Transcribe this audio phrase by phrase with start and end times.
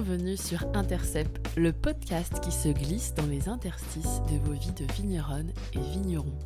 [0.00, 4.84] Bienvenue sur Intercept, le podcast qui se glisse dans les interstices de vos vies de
[4.92, 6.38] vigneronne et vignerons.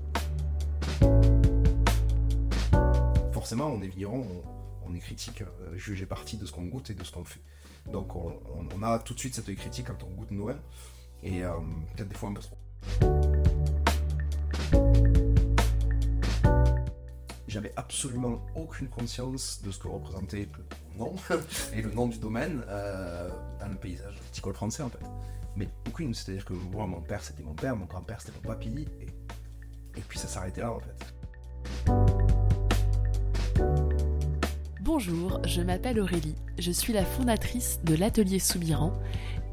[3.33, 4.25] Forcément, on est vigneron,
[4.87, 7.43] on, est critique, euh, jugé parti de ce qu'on goûte et de ce qu'on fait.
[7.93, 10.57] Donc on, on- on a tout de suite cette critique quand on goûte Noël,
[11.23, 11.51] et euh,
[11.95, 13.22] peut-être des fois un peu trop.
[17.53, 21.15] J'avais absolument aucune conscience de ce que représentait le nom
[21.75, 23.29] et le nom du domaine euh,
[23.61, 25.05] dans le paysage viticole français en fait.
[25.55, 28.87] Mais aucune, c'est-à-dire que moi, mon père c'était mon père, mon grand-père c'était mon papy,
[29.03, 31.13] et, et puis ça s'arrêtait là en fait.
[34.81, 38.95] Bonjour, je m'appelle Aurélie, je suis la fondatrice de l'atelier Soubiran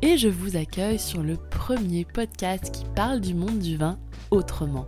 [0.01, 3.99] et je vous accueille sur le premier podcast qui parle du monde du vin
[4.31, 4.87] autrement.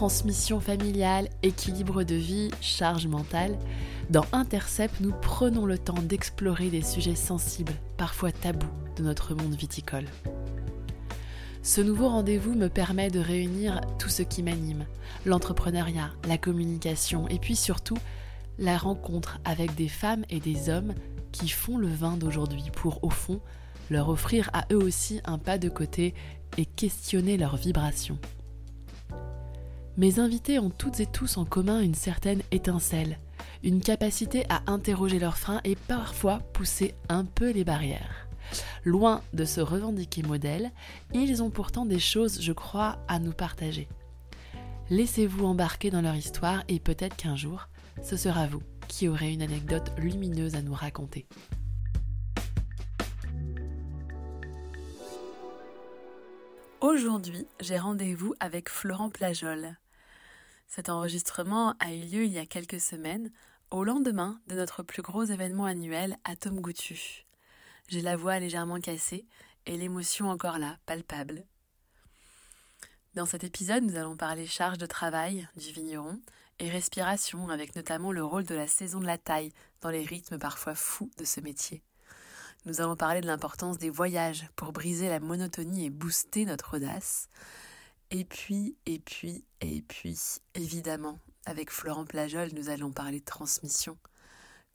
[0.00, 3.58] Transmission familiale, équilibre de vie, charge mentale,
[4.08, 9.52] dans Intercept, nous prenons le temps d'explorer des sujets sensibles, parfois tabous, de notre monde
[9.52, 10.06] viticole.
[11.62, 14.86] Ce nouveau rendez-vous me permet de réunir tout ce qui m'anime,
[15.26, 17.98] l'entrepreneuriat, la communication et puis surtout
[18.58, 20.94] la rencontre avec des femmes et des hommes
[21.30, 23.42] qui font le vin d'aujourd'hui pour, au fond,
[23.90, 26.14] leur offrir à eux aussi un pas de côté
[26.56, 28.18] et questionner leurs vibrations.
[29.96, 33.18] Mes invités ont toutes et tous en commun une certaine étincelle,
[33.62, 38.28] une capacité à interroger leurs freins et parfois pousser un peu les barrières.
[38.84, 40.70] Loin de se revendiquer modèles,
[41.12, 43.88] ils ont pourtant des choses, je crois, à nous partager.
[44.90, 47.68] Laissez-vous embarquer dans leur histoire et peut-être qu'un jour,
[48.02, 51.26] ce sera vous qui aurez une anecdote lumineuse à nous raconter.
[56.80, 59.76] Aujourd'hui, j'ai rendez-vous avec Florent Plajol.
[60.66, 63.30] Cet enregistrement a eu lieu il y a quelques semaines,
[63.70, 67.26] au lendemain de notre plus gros événement annuel à Tom Goutu.
[67.88, 69.26] J'ai la voix légèrement cassée
[69.66, 71.44] et l'émotion encore là, palpable.
[73.14, 76.18] Dans cet épisode, nous allons parler charge de travail du vigneron
[76.60, 79.52] et respiration, avec notamment le rôle de la saison de la taille
[79.82, 81.82] dans les rythmes parfois fous de ce métier.
[82.66, 87.30] Nous allons parler de l'importance des voyages pour briser la monotonie et booster notre audace.
[88.10, 90.18] Et puis, et puis, et puis,
[90.54, 93.96] évidemment, avec Florent Plajol, nous allons parler de transmission.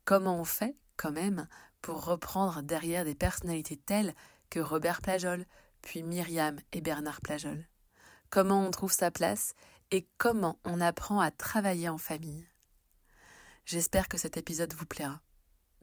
[0.04, 1.48] Comment on fait, quand même,
[1.82, 4.16] pour reprendre derrière des personnalités telles
[4.50, 5.46] que Robert Plajol,
[5.84, 7.68] puis Myriam et Bernard Plajol?
[8.32, 9.54] Comment on trouve sa place
[9.92, 12.48] et comment on apprend à travailler en famille?
[13.66, 15.22] J'espère que cet épisode vous plaira.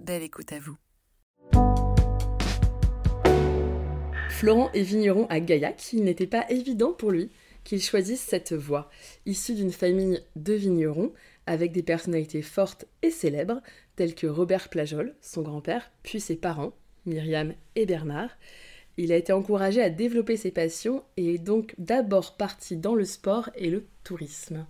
[0.01, 0.77] Belle écoute à vous.
[4.33, 5.93] Florent est vigneron à Gaillac.
[5.93, 7.31] Il n'était pas évident pour lui
[7.63, 8.91] qu'il choisisse cette voie.
[9.25, 11.13] Issu d'une famille de vignerons,
[11.47, 13.61] avec des personnalités fortes et célèbres,
[13.95, 16.73] telles que Robert Plajol, son grand-père, puis ses parents,
[17.07, 18.31] Myriam et Bernard,
[18.97, 23.05] il a été encouragé à développer ses passions et est donc d'abord parti dans le
[23.05, 24.67] sport et le tourisme.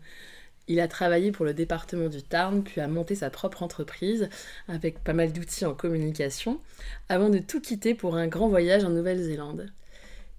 [0.68, 4.28] Il a travaillé pour le département du Tarn, puis a monté sa propre entreprise
[4.68, 6.60] avec pas mal d'outils en communication,
[7.08, 9.72] avant de tout quitter pour un grand voyage en Nouvelle-Zélande.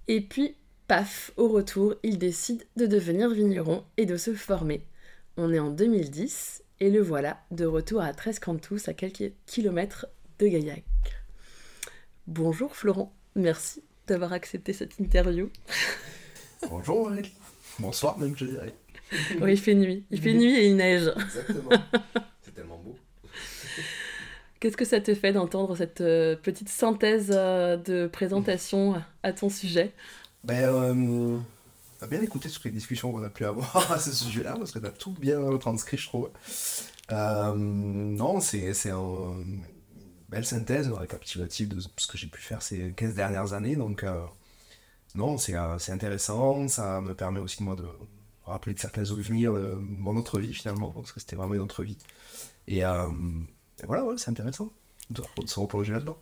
[0.08, 0.56] Et puis,
[0.88, 4.86] paf, au retour, il décide de devenir vigneron et de se former.
[5.38, 10.08] On est en 2010 et le voilà de retour à Trescantous, à quelques kilomètres
[10.40, 10.84] de Gaillac.
[12.28, 15.50] Bonjour Florent, merci d'avoir accepté cette interview.
[16.70, 17.12] Bonjour.
[17.80, 18.74] Bonsoir même je dirais.
[19.42, 20.06] Oui, il fait nuit.
[20.12, 21.12] Il fait nuit et il neige.
[21.16, 21.70] Exactement.
[22.42, 22.96] C'est tellement beau.
[24.60, 29.50] Qu'est-ce que ça te fait d'entendre cette euh, petite synthèse euh, de présentation à ton
[29.50, 29.92] sujet?
[30.44, 31.42] Ben, euh, on
[32.00, 34.80] va bien écouter toutes les discussions qu'on a pu avoir à ce sujet-là, parce que
[34.80, 36.30] tu as tout bien transcrit, je trouve.
[37.12, 38.96] Euh, non, c'est c'est un-
[39.46, 39.62] une
[40.30, 43.76] belle synthèse, un récapitulatif de ce que j'ai pu faire ces 15 dernières années.
[43.76, 44.22] Donc, euh,
[45.16, 46.68] non, c'est euh, c'est intéressant.
[46.70, 47.84] Ça me permet aussi, moi, de
[48.46, 51.84] rappeler de certains souvenirs de mon autre vie, finalement, parce que c'était vraiment une autre
[51.84, 51.98] vie.
[52.68, 53.08] Et, euh,
[53.82, 54.72] et voilà, ouais, c'est intéressant
[55.10, 56.18] de se replonger là-dedans.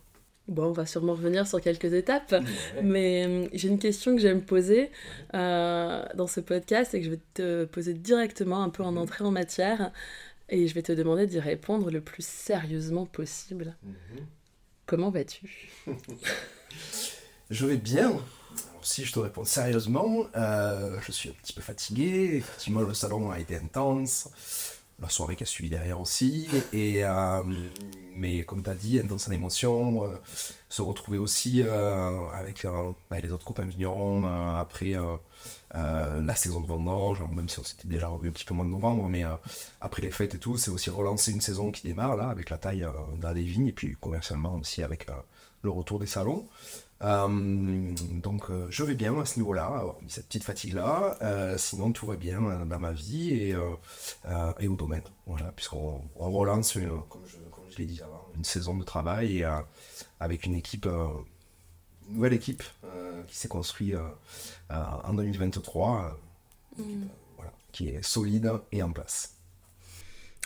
[0.47, 2.35] Bon, on va sûrement revenir sur quelques étapes,
[2.83, 4.91] mais euh, j'ai une question que j'aime poser
[5.33, 9.23] euh, dans ce podcast et que je vais te poser directement un peu en entrée
[9.23, 9.91] en matière
[10.49, 13.77] et je vais te demander d'y répondre le plus sérieusement possible.
[14.85, 15.69] Comment vas-tu?
[17.49, 18.17] Je vais bien.
[18.83, 22.37] Si je te réponds sérieusement, euh, je suis un petit peu fatigué.
[22.37, 24.29] Effectivement, le salon a été intense.
[24.99, 26.47] la soirée qui a suivi derrière aussi.
[26.73, 27.43] Et, euh,
[28.15, 30.15] mais comme tu as dit, dans son émotion, euh,
[30.69, 32.65] se retrouver aussi avec
[33.09, 34.25] bah, les autres copains vignerons
[34.57, 34.95] après
[35.73, 38.71] la saison de vendange, même si on s'était déjà revu un petit peu moins de
[38.71, 39.23] novembre, mais
[39.79, 42.57] après les fêtes et tout, c'est aussi relancer une saison qui démarre là, avec la
[42.57, 42.87] taille
[43.19, 45.07] dans des vignes, et puis commercialement aussi avec
[45.63, 46.47] le retour des salons.
[47.03, 51.17] Euh, donc euh, je vais bien à ce niveau-là, cette petite fatigue-là.
[51.21, 53.55] Euh, sinon tout va bien dans ma vie et,
[54.59, 55.03] et au domaine.
[55.25, 59.49] Voilà, puisqu'on relance, une, comme je, l'ai dit avant, une saison de travail et,
[60.19, 62.63] avec une équipe, une nouvelle équipe
[63.27, 63.95] qui s'est construite
[64.69, 66.17] en 2023,
[66.77, 66.83] mm.
[67.37, 69.35] voilà, qui est solide et en place.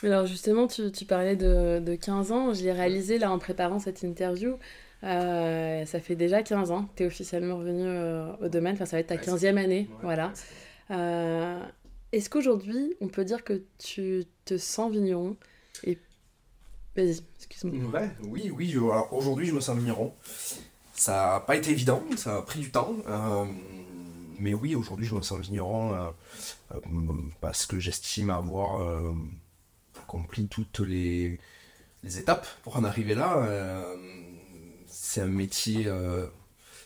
[0.04, 2.54] Alors justement, tu, tu parlais de, de, 15 ans.
[2.54, 4.58] J'ai réalisé là en préparant cette interview
[5.06, 8.86] euh, ça fait déjà 15 ans que tu es officiellement revenu euh, au domaine, enfin
[8.86, 10.34] ça va être ta 15e année, voilà.
[10.90, 11.64] Euh,
[12.12, 15.36] est-ce qu'aujourd'hui, on peut dire que tu te sens vigneron
[15.84, 16.00] et...
[16.96, 18.04] Vas-y, excuse-moi.
[18.24, 20.14] oui, oui, alors aujourd'hui je me sens vigneron.
[20.94, 22.96] Ça n'a pas été évident, ça a pris du temps.
[24.40, 26.14] mais oui, aujourd'hui je me sens vigneron
[27.42, 28.82] parce que j'estime avoir
[30.02, 31.38] accompli toutes les,
[32.04, 33.46] les, étapes pour en arriver là
[34.96, 36.26] c'est un métier, euh,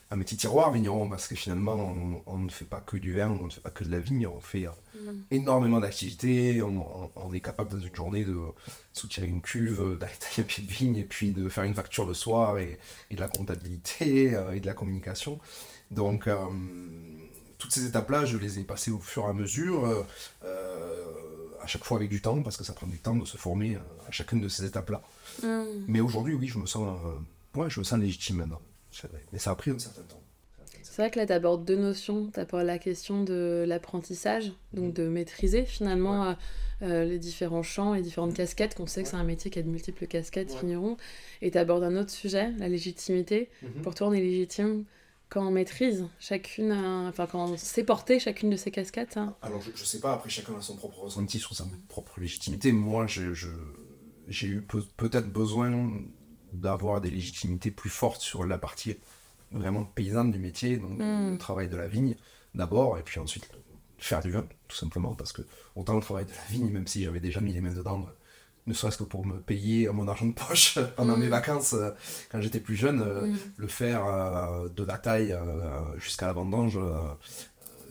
[0.10, 1.96] un métier tiroir vigneron parce que finalement
[2.26, 4.26] on, ne fait pas que du vin, on ne fait pas que de la vigne,
[4.26, 5.26] on fait euh, mm.
[5.30, 6.62] énormément d'activités.
[6.64, 8.36] On, est capable dans une journée de
[8.94, 12.08] soutirer une cuve, d'aller tailler un pied de vigne et puis de faire une facture
[12.08, 12.80] le soir et,
[13.12, 15.40] de la comptabilité euh, et de la communication.
[15.92, 16.28] Donc
[17.60, 20.06] toutes ces étapes-là, je les ai passées au fur et à mesure,
[21.62, 23.78] à chaque fois avec du temps, parce que ça prend du temps de se former
[24.08, 25.02] à chacune de ces étapes-là.
[25.44, 25.86] Mm.
[25.88, 26.88] Mais aujourd'hui, oui, je me sens
[27.56, 28.62] Ouais, je me sens légitime maintenant.
[29.32, 30.22] Mais ça a pris un certain temps.
[30.84, 32.30] C'est vrai que là, tu abordes deux notions.
[32.34, 34.94] Tu abordes la question de l'apprentissage, donc mhm.
[34.94, 36.34] de maîtriser finalement euh,
[36.82, 39.62] euh, les différents champs, les différentes casquettes, qu'on sait que c'est un métier qui a
[39.62, 40.98] de multiples casquettes, vigneron.
[41.42, 43.50] Et tu abordes un autre sujet, la légitimité.
[43.62, 43.82] Mhm.
[43.82, 44.84] Pour toi, on est légitime
[45.30, 46.74] quand on maîtrise chacune,
[47.08, 49.16] enfin quand on sait porter chacune de ces casquettes.
[49.16, 49.36] Hein.
[49.44, 52.72] Alors je, je sais pas, après chacun a son propre ressenti sur sa propre légitimité.
[52.72, 54.62] Moi, j'ai eu
[54.98, 55.70] peut-être besoin
[56.54, 58.98] d'avoir des légitimités plus fortes sur la partie
[59.52, 61.32] vraiment paysanne du métier, donc hmm.
[61.32, 62.16] le travail de la vigne
[62.56, 63.50] d'abord, et puis ensuite
[63.98, 65.42] faire du vin, tout simplement, parce que
[65.76, 68.08] autant le travail de la vigne, même si j'avais déjà mis les mains dedans,
[68.68, 71.32] ne serait-ce que pour me payer mon argent de poche pendant mes hmm.
[71.32, 71.92] vacances euh,
[72.32, 75.36] quand j'étais plus jeune, euh, le faire euh, de la taille
[75.98, 76.80] jusqu'à la vendange,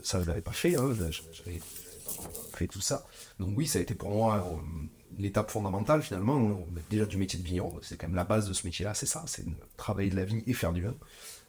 [0.03, 0.95] ça je l'avais pas fait, hein,
[1.33, 1.61] j'avais
[2.55, 3.07] fait tout ça.
[3.39, 4.61] Donc oui, ça a été pour moi
[5.19, 6.61] l'étape fondamentale finalement,
[6.91, 9.25] déjà du métier de vigneron, c'est quand même la base de ce métier-là, c'est ça,
[9.27, 9.45] c'est
[9.77, 10.95] travailler de la vigne et faire du vin.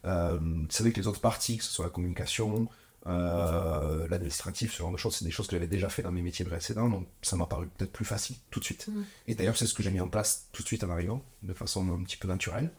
[0.06, 0.39] Euh,
[0.69, 2.68] c'est vrai que les autres parties, que ce soit la communication,
[3.07, 6.21] euh, l'administratif, ce genre de choses, c'est des choses que j'avais déjà fait dans mes
[6.21, 8.88] métiers précédents, donc ça m'a paru peut-être plus facile tout de suite.
[8.88, 9.04] Mm.
[9.27, 11.54] Et d'ailleurs, c'est ce que j'ai mis en place tout de suite en arrivant, de
[11.54, 12.71] façon un petit peu naturelle.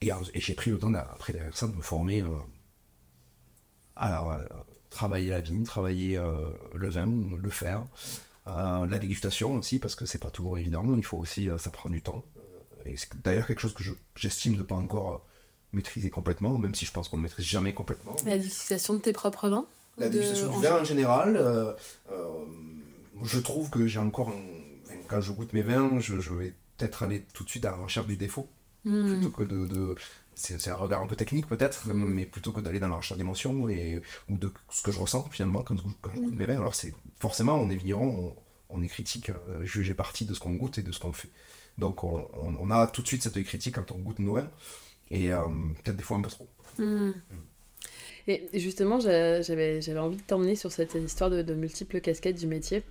[0.00, 2.28] Et, j'ai pris le temps, après ça, de me former euh,
[3.96, 4.40] à,
[4.90, 6.20] travailler la vigne, travailler
[6.74, 7.84] le vin, le faire, euh,
[8.88, 11.90] la dégustation aussi, parce que c'est pas toujours évident, il faut aussi, euh, ça prend
[11.90, 12.24] du temps.
[12.86, 13.82] Et c'est d'ailleurs quelque chose que
[14.16, 15.18] j'estime ne pas encore euh,
[15.72, 18.16] maîtriser complètement, même si je pense qu'on ne maîtrise jamais complètement.
[18.24, 19.66] La dégustation de tes propres vins
[19.98, 21.76] La dégustation du vin en général,
[23.22, 24.32] je trouve que j'ai encore,
[25.08, 28.06] quand je goûte mes vins, je, vais peut-être aller tout de suite à la recherche
[28.06, 28.48] du défaut,
[28.84, 29.14] hmm.
[29.14, 29.96] plutôt que de,
[30.38, 33.68] c'est un regard un peu technique peut-être, mais plutôt que d'aller dans la recherche d'émotions
[33.68, 36.56] et ou de ce que je ressens finalement quand, je goûte mes vins.
[36.56, 38.36] Alors c'est forcément on est vigneron, on,
[38.82, 41.30] est critique, euh, jugé partie de ce qu'on goûte et de ce qu'on fait.
[41.78, 44.50] Donc on, a tout de suite cette critique quand on goûte nos vins
[45.10, 45.44] et euh,
[45.82, 46.48] peut-être des fois un peu trop.
[46.78, 47.12] Hmm.
[48.26, 52.82] Et justement, j'avais envie de t'emmener sur cette histoire de, multiples casquettes du métier.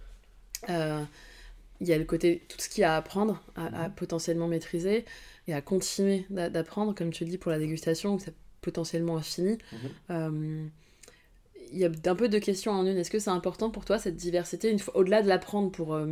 [0.69, 1.03] Euh,
[1.79, 5.05] il y a le côté, tout ce qu'il y a à apprendre, à, potentiellement maîtriser
[5.48, 9.60] et à continuer d'apprendre, comme tu le dis, pour la dégustation, où c'est potentiellement infini.
[10.10, 10.72] Mhm.
[11.67, 12.97] Euh, il y a un peu de questions en une.
[12.97, 16.05] Est-ce que c'est important pour toi cette diversité, une fois au-delà de l'apprendre pour euh,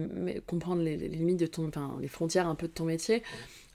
[0.47, 3.23] comprendre les, limites de ton, enfin les frontières un peu de ton métier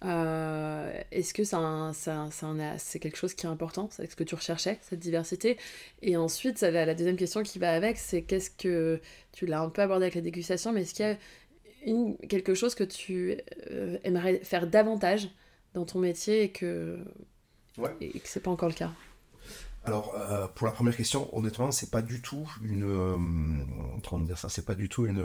[0.04, 3.88] euh, Est-ce que c'est quelque chose qui est important?
[3.90, 5.58] C'est ce que tu recherchais cette diversité?
[6.02, 9.00] Et ensuite, la, la deuxième question qui va avec, c'est qu'est-ce que
[9.32, 11.16] tu l'as un peu abordé avec la dégustation, mais est-ce qu'il y a
[11.86, 13.38] une, quelque chose que tu
[14.04, 15.30] aimerais faire davantage
[15.74, 16.98] dans ton métier et que,
[17.78, 17.90] ouais.
[18.00, 18.92] et que c'est pas encore le cas?
[19.84, 22.84] Alors, euh, pour la première question, honnêtement, c'est pas du tout une.
[22.84, 25.24] Euh, dire ça C'est pas du tout une.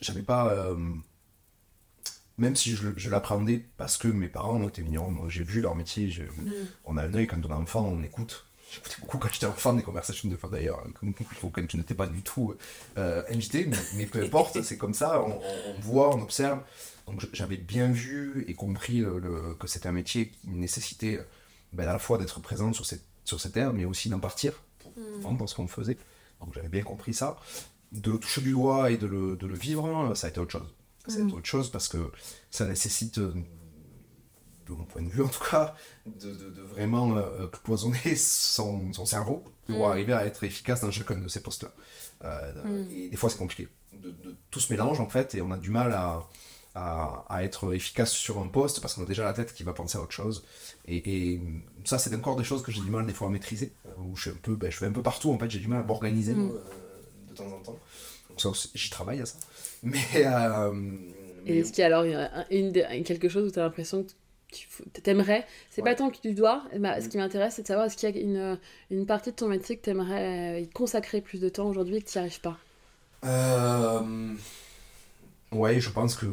[0.00, 0.48] J'avais pas.
[0.52, 0.76] Euh,
[2.38, 5.76] même si je, je l'appréhendais parce que mes parents ont été mignons, j'ai vu leur
[5.76, 6.50] métier, mm.
[6.84, 8.46] on a un œil quand on est enfant, on écoute.
[8.72, 12.22] J'écoutais beaucoup quand j'étais enfant des conversations de fois d'ailleurs, quand tu n'étais pas du
[12.22, 12.54] tout
[12.98, 16.60] euh, invité, mais, peu importe, c'est comme ça, on, voit, on observe.
[17.06, 21.20] Donc j'avais bien vu et compris le, que c'était un métier qui nécessitait
[21.72, 24.52] ben, à la fois d'être présent sur cette, sur cette terre, mais aussi d'en partir
[24.78, 25.36] pour mm.
[25.36, 25.98] dans ce qu'on faisait.
[26.40, 27.38] Donc j'avais bien compris ça.
[27.92, 30.52] De le toucher du doigt et de le, de le vivre, ça a été autre
[30.52, 30.74] chose.
[31.06, 31.34] Ça a été mm.
[31.34, 32.10] autre chose parce que
[32.50, 35.74] ça nécessite de mon point de vue en tout cas,
[36.06, 39.90] de, de, vraiment euh, cloisonner son, son, cerveau pour mm.
[39.90, 41.72] arriver à être efficace dans chacun de ces postes-là.
[42.24, 42.90] Euh, mm.
[42.90, 43.68] Et des fois, c'est compliqué.
[43.92, 44.14] De,
[44.50, 46.26] tout se mélange en fait, et on a du mal à,
[46.74, 49.72] à, à, être efficace sur un poste parce qu'on a déjà la tête qui va
[49.72, 50.44] penser à autre chose.
[50.86, 51.40] Et, et
[51.84, 54.22] ça, c'est encore des choses que j'ai du mal des fois à maîtriser, où je
[54.22, 55.82] suis un peu, ben, je fais un peu partout en fait, j'ai du mal à
[55.84, 56.50] m'organiser mm.
[56.50, 57.78] euh, de temps en temps.
[58.28, 59.36] Donc ça, j'y travaille à ça.
[59.82, 59.98] Mais.
[61.46, 62.04] et est-ce qu'il y a alors
[62.50, 62.72] une,
[63.04, 66.78] quelque chose où tu as l'impression que t'aimerais, c'est pas tant que tu dois, ce
[66.78, 67.08] mm.
[67.08, 68.58] qui m'intéresse c'est de savoir est-ce qu'il y a une,
[68.90, 72.08] une, partie de ton métier que t'aimerais y consacrer plus de temps aujourd'hui et que
[72.08, 72.58] tu n'y arrives pas?
[73.24, 74.34] Euh...
[75.54, 76.26] Ouais, je pense que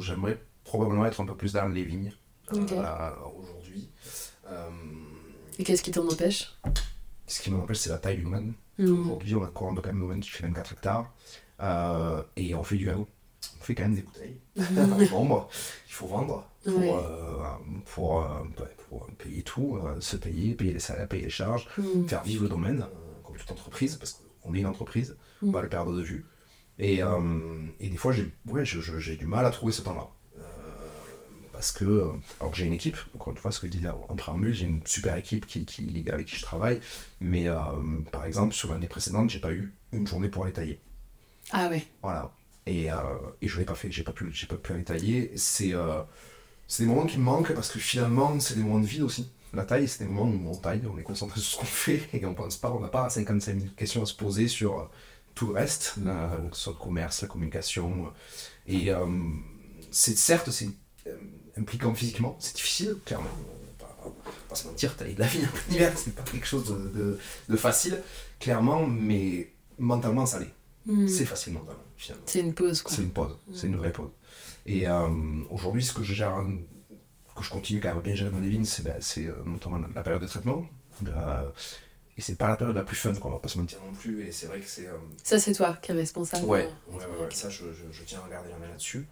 [0.00, 2.12] j'aimerais probablement être un peu plus dans les vignes
[2.52, 3.88] euh, aujourd'hui.
[4.48, 4.68] Euh...
[5.58, 6.54] Et qu'est-ce qui t'en empêche?
[7.26, 8.54] Ce qui m'empêche, c'est la taille humaine.
[8.78, 8.90] Mm.
[8.90, 11.14] Aujourd'hui, on a quand même qui fait 24 hectares
[11.60, 13.06] euh, et on fait du vin
[13.60, 14.40] on fait quand même des bouteilles.
[15.10, 15.48] bon, bah,
[15.86, 17.44] il faut vendre pour, euh,
[17.86, 18.26] pour, euh,
[18.88, 22.06] pour, payer tout, se payer, payer les salaires, payer les charges, mm.
[22.08, 22.86] faire vivre le domaine,
[23.22, 26.26] comme toute entreprise, parce qu'on est une entreprise, on va le perdre de vue.
[26.78, 27.00] Et,
[27.80, 30.08] et des fois, j'ai ouais, du mal à trouver ce temps-là.
[31.52, 34.52] parce que, alors j'ai une équipe, encore une fois, ce que je disais en préambule,
[34.52, 36.80] j'ai une super équipe qui, qui, avec qui je travaille,
[37.20, 37.46] mais
[38.10, 40.80] par exemple, sur l'année précédente, j'ai pas eu une journée pour les tailler.
[41.52, 41.84] Ah ouais.
[42.02, 42.32] Voilà.
[42.66, 42.96] Et, euh,
[43.42, 45.32] et je l'ai pas fait, j'ai pas pu, j'ai pas pu les tailler.
[45.36, 46.02] C'est, euh,
[46.78, 49.30] des moments qui me manquent parce que finalement, c'est des moments de vide aussi.
[49.52, 52.08] La taille, c'est des moments où on taille, on est concentré sur ce qu'on fait
[52.12, 54.84] et on pense pas, on n'a pas 55 000 questions à se poser sur euh,
[55.34, 56.00] tout le reste, ce
[56.52, 58.12] soit le commerce, la communication.
[58.66, 58.90] Et
[59.90, 60.68] c'est certes, c'est
[61.56, 63.30] impliquant physiquement, c'est difficile, clairement.
[64.06, 64.14] On va
[64.48, 67.18] pas, se mentir, tailler de la vie en hiver, c'est pas quelque chose de, de,
[67.48, 68.02] de, facile,
[68.38, 70.52] clairement, mais mentalement, ça l'est.
[70.86, 71.08] Hmm.
[71.08, 71.64] C'est facilement
[71.96, 72.24] finalement.
[72.26, 72.94] C'est une pause, quoi.
[72.94, 74.10] C'est une pause, c'est une vraie pause.
[74.66, 75.08] Et euh,
[75.50, 76.36] aujourd'hui, ce que je gère,
[77.34, 80.02] que je continue quand même bien gérer dans les vignes, c'est ben, euh, notamment la
[80.02, 80.66] période de traitement.
[81.06, 81.50] Euh,
[82.16, 83.92] et c'est pas la période la plus fun, quoi, on va pas se mentir non
[83.92, 84.26] plus.
[84.26, 84.88] Et c'est vrai que c'est.
[85.22, 86.44] Ça, c'est toi qui es responsable.
[86.44, 89.06] Ouais, ouais, ouais, ça, je, je, tiens à garder la main là-dessus.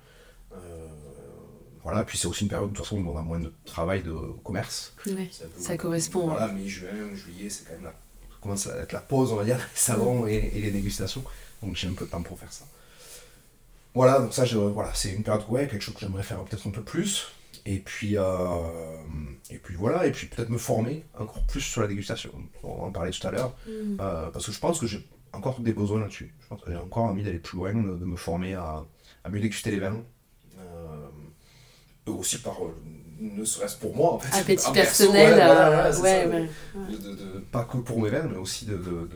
[1.82, 4.02] voilà, puis c'est aussi une période de toute façon où on a moins de travail
[4.02, 4.94] de commerce.
[5.06, 6.28] Ouais, ça correspond.
[6.28, 7.94] Voilà, mi-juin, juillet, c'est quand même la,
[8.40, 11.24] commence à être la pause, on va dire, les salons et, et les dégustations.
[11.62, 12.66] Donc j'ai un peu de temps pour faire ça.
[13.94, 16.66] Voilà, donc ça, je, voilà, c'est une période, ouais, quelque chose que j'aimerais faire peut-être
[16.66, 17.28] un peu plus.
[17.64, 18.24] Et puis, euh,
[19.50, 22.32] et puis voilà, et puis peut-être me former encore plus sur la dégustation.
[22.64, 23.54] On en parlait tout à l'heure.
[23.66, 23.98] Mm.
[24.00, 26.34] Euh, parce que je pense que j'ai encore des besoins là-dessus.
[26.40, 28.84] Je pense que j'ai encore envie d'aller plus loin, de, me former à,
[29.22, 30.02] à, mieux déguster les vins.
[30.58, 32.56] Euh, aussi par,
[33.20, 34.36] ne serait-ce pour moi, en fait.
[34.36, 35.34] Appétit personnel,
[36.02, 36.48] ouais, ouais,
[37.52, 39.08] pas que pour mes vins, mais aussi de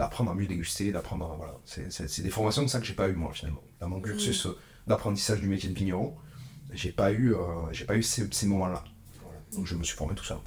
[0.00, 1.58] d'apprendre à mieux déguster, d'apprendre Voilà.
[1.64, 3.62] C'est des formations de ça que j'ai pas eu, moi, finalement.
[3.80, 4.54] Dans mon cursus mm.
[4.86, 6.16] d'apprentissage du métier de vigneron,
[6.72, 8.84] j'ai pas eu, euh, j'ai pas eu ces, moments-là.
[9.54, 10.40] Donc je me suis formé tout ça,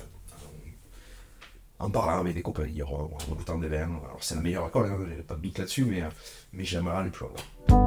[1.79, 3.99] en parlant avec des copains en goûtant des vins.
[4.05, 6.09] Alors c'est la meilleure école, hein, pas de doute là-dessus, mais, euh,
[6.53, 7.82] mais j'aimerais aller plus loin.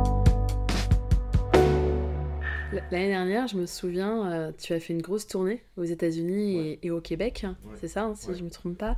[2.72, 6.90] L'année dernière, je me souviens, euh, tu as fait une grosse tournée aux États-Unis et,
[6.90, 7.46] au Québec,
[7.80, 8.96] c'est ça, hein, si je ne me trompe pas.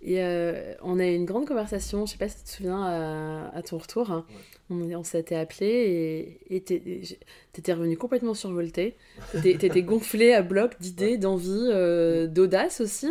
[0.00, 2.50] Et euh, on a eu une grande conversation, je ne sais pas si tu te
[2.50, 4.12] souviens à, ton retour.
[4.12, 4.24] Hein.
[4.70, 6.74] On, s'était appelé et tu
[7.58, 8.96] étais revenu complètement survolté.
[9.42, 13.08] Tu étais, gonflé à bloc d'idées, d'envie, euh, d'audace aussi.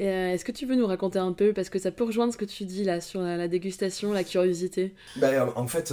[0.00, 2.44] Est-ce que tu veux nous raconter un peu Parce que ça peut rejoindre ce que
[2.44, 4.94] tu dis là sur la, dégustation, la curiosité?
[5.16, 5.92] Ben, en fait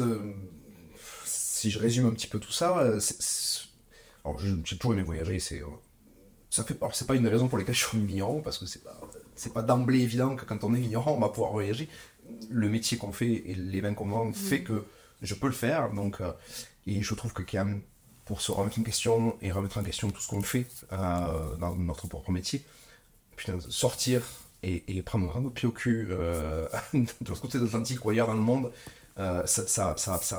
[1.65, 2.99] si je résume un petit peu tout ça, euh,
[4.23, 5.67] alors j'ai toujours aimé voyager, c'est euh,
[6.51, 9.01] ça fait c'est pas une raison pour laquelle je suis vigneron parce que c'est pas
[9.33, 11.89] c'est pas d'emblée évident que quand on est vigneron on va pouvoir voyager.
[12.51, 14.85] Le métier qu'on fait et les vins qu'on vend fait que
[15.23, 16.33] je peux le faire donc euh,
[16.85, 17.81] et je trouve que quand même
[18.25, 22.07] pour se remettre en question et remettre en question tout ce qu'on fait dans notre
[22.07, 22.63] propre métier,
[23.35, 24.21] putain, sortir
[24.61, 26.05] et, et prendre un pied au cul
[26.93, 28.71] de l'autre côté de l'Atlantique ou ailleurs dans le monde
[29.17, 29.95] euh, ça,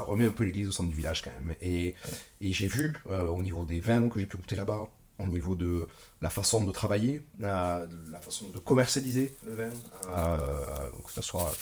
[0.06, 1.54] remet un peu l'église au centre du village quand même.
[1.62, 1.94] Et,
[2.40, 5.88] j'ai vu euh, au niveau des vins que j'ai pu goûter là-bas, au niveau de
[6.20, 7.86] la façon de travailler, la,
[8.20, 9.70] façon de commercialiser le vin,
[10.10, 10.36] euh,
[11.04, 11.54] que ce soit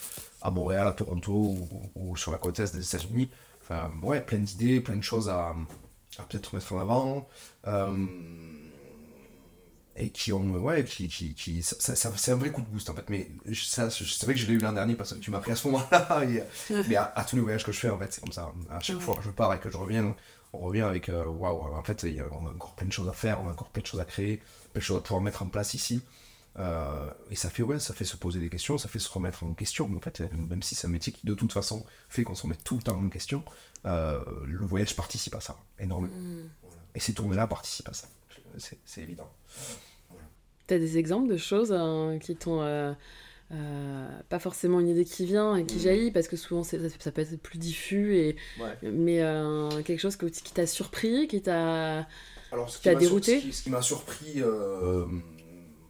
[0.42, 1.56] à Montréal, à Toronto
[1.94, 3.30] ou, sur la côte est des États-Unis.
[3.62, 5.54] Enfin, ouais, plein d'idées, plein de choses à
[6.28, 7.28] peut-être mettre en avant.
[9.97, 12.91] Et qui ont ouais qui, qui, qui ça, ça, c'est un vrai coup de boost
[12.91, 13.09] en fait.
[13.09, 15.53] Mais ça c'est vrai que je l'ai eu l'an dernier parce que tu m'as pris
[15.53, 16.23] à ce moment-là
[16.89, 18.99] mais à, tous les voyages que je fais en fait c'est comme ça à chaque
[18.99, 20.15] fois que je pars et que je reviens
[20.53, 23.41] on revient avec euh, waouh en fait on a encore plein de choses à faire
[23.41, 24.39] on a encore plein de choses à créer
[24.73, 26.03] plein de choses à pouvoir mettre en place ici.
[26.57, 29.43] Euh, et ça fait ouais ça fait se poser des questions ça fait se remettre
[29.43, 29.91] en question.
[29.97, 32.55] En fait même si c'est un métier qui de toute façon fait qu'on se remet
[32.65, 33.45] tout le temps en question
[33.87, 36.15] euh, le voyage participe à ça énormément.
[36.15, 36.49] Mm.
[36.95, 38.09] et ces tournées là participent à ça.
[38.57, 39.29] C'est évident
[40.66, 42.62] tu as des exemples de choses hein, qui t'ont.
[42.62, 42.92] Euh,
[43.52, 45.80] euh, pas forcément une idée qui vient et qui mmh.
[45.80, 48.37] jaillit parce que souvent ça, ça, peut être plus diffus et
[48.83, 52.06] mais euh, quelque chose qui t'a surpris qui t'a
[52.99, 54.42] dérouté ce qui, m'a surpris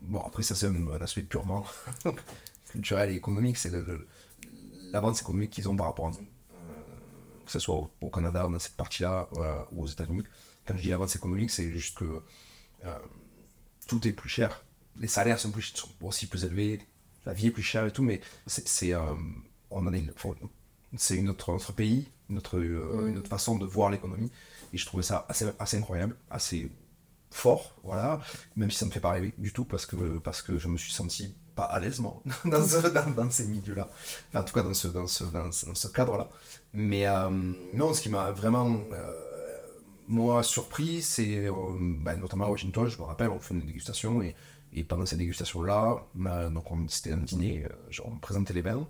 [0.02, 1.64] bon après ça c'est un, aspect purement
[2.72, 3.70] culturel et économique c'est
[4.92, 6.26] l'avance économique qu'ils ont par rapport à nous
[7.46, 9.28] que ce soit au, Canada dans cette partie là
[9.70, 10.24] ou aux États-Unis
[10.66, 12.20] quand je dis avance économique c'est juste que
[13.86, 14.64] tout est plus cher.
[14.98, 16.80] Les salaires sont, plus, aussi plus élevés,
[17.26, 19.00] la vie est plus chère et tout, mais c'est euh,
[19.70, 20.04] on est,
[20.96, 24.30] c'est notre, notre pays, notre, euh, une autre façon de voir l'économie.
[24.72, 26.70] Et je trouvais ça assez, assez incroyable, assez
[27.30, 28.20] fort, voilà,
[28.56, 30.76] même si ça me fait pas rêver du tout parce que, parce que je me
[30.76, 32.00] suis senti pas à l'aise
[32.44, 33.88] dans, dans, ces milieux-là,
[34.34, 36.28] en tout cas dans ce, dans ce, dans ce, cadre-là.
[36.72, 37.30] Mais euh,
[37.72, 38.80] non, ce qui m'a vraiment
[40.06, 41.48] moi, surpris, c'est
[41.80, 44.34] ben, notamment à Washington, je me rappelle, on fait une dégustation et,
[44.76, 46.04] et pendant cette dégustation-là,
[46.50, 48.86] donc c'était un dîner, euh, on présentait les vins.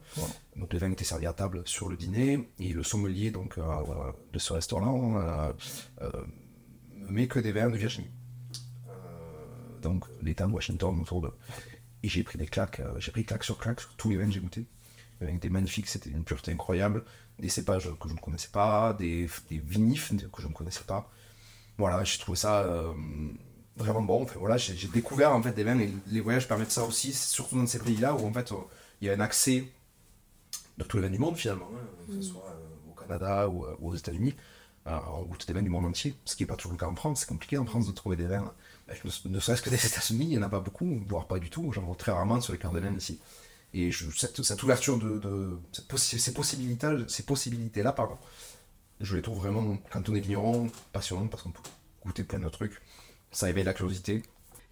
[0.56, 3.62] Donc les vins étaient servis à table sur le dîner et le sommelier donc, euh,
[4.32, 5.52] de ce restaurant euh,
[7.10, 8.10] met que des vins de Virginie.
[9.82, 11.30] donc l'État de Washington autour de.
[12.02, 14.32] Et j'ai pris des claques, j'ai pris claque sur claque sur tous les vins que
[14.32, 14.64] j'ai goûtés.
[15.20, 17.04] Les vins étaient magnifiques, c'était une pureté incroyable
[17.38, 21.10] des cépages que je ne connaissais pas, des, des vinifs que je ne connaissais pas.
[21.78, 22.92] Voilà, j'ai trouvé ça euh,
[23.76, 24.22] vraiment bon.
[24.22, 27.56] Enfin, voilà, j'ai découvert en fait des vins et les voyages permettent ça aussi, surtout
[27.56, 28.52] dans ces pays-là où en fait
[29.00, 29.64] il y a un accès
[30.78, 32.22] de tous les vins du monde finalement, hein, que ce mm.
[32.22, 34.34] soit euh, au Canada ou, euh, aux États-Unis.
[34.86, 36.94] on goûte des vins du monde entier, ce qui n'est pas toujours le cas en
[36.94, 37.20] France.
[37.20, 38.52] C'est compliqué en France de trouver des vins.
[39.24, 41.72] Ne serait-ce que des États-Unis, il n'y en a pas beaucoup, voire pas du tout.
[41.72, 43.18] J'en vois très rarement sur les cartes de vins ici.
[43.74, 45.58] Et cette, ouverture de,
[45.96, 48.16] ces possibilités, ces possibilités-là, pardon,
[49.00, 51.60] je les trouve vraiment, quand on est vigneron, passionnantes parce qu'on peut
[52.04, 52.80] goûter plein de trucs.
[53.32, 54.22] Ça éveille la curiosité.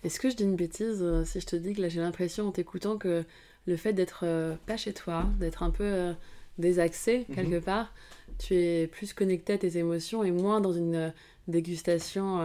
[0.04, 2.48] Est-ce que je dis une bêtise euh, si je te dis que là j'ai l'impression
[2.48, 3.24] en t'écoutant que
[3.66, 6.12] le fait d'être euh, pas chez toi, d'être un peu euh,
[6.58, 7.34] désaxé mhm.
[7.34, 7.92] quelque part,
[8.38, 11.12] tu es plus connecté à tes émotions et moins dans une
[11.48, 12.40] dégustation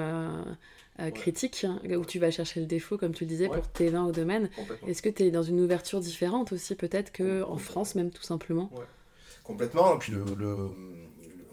[1.00, 3.89] euh, critique, hein, où tu vas chercher le défaut, comme tu le disais, pour tes
[3.89, 4.50] vins au domaine.
[4.88, 8.72] Est-ce que tu es dans une ouverture différente aussi, peut-être, qu'en France, même tout simplement?
[9.43, 9.96] Complètement.
[9.96, 10.70] Et puis, le,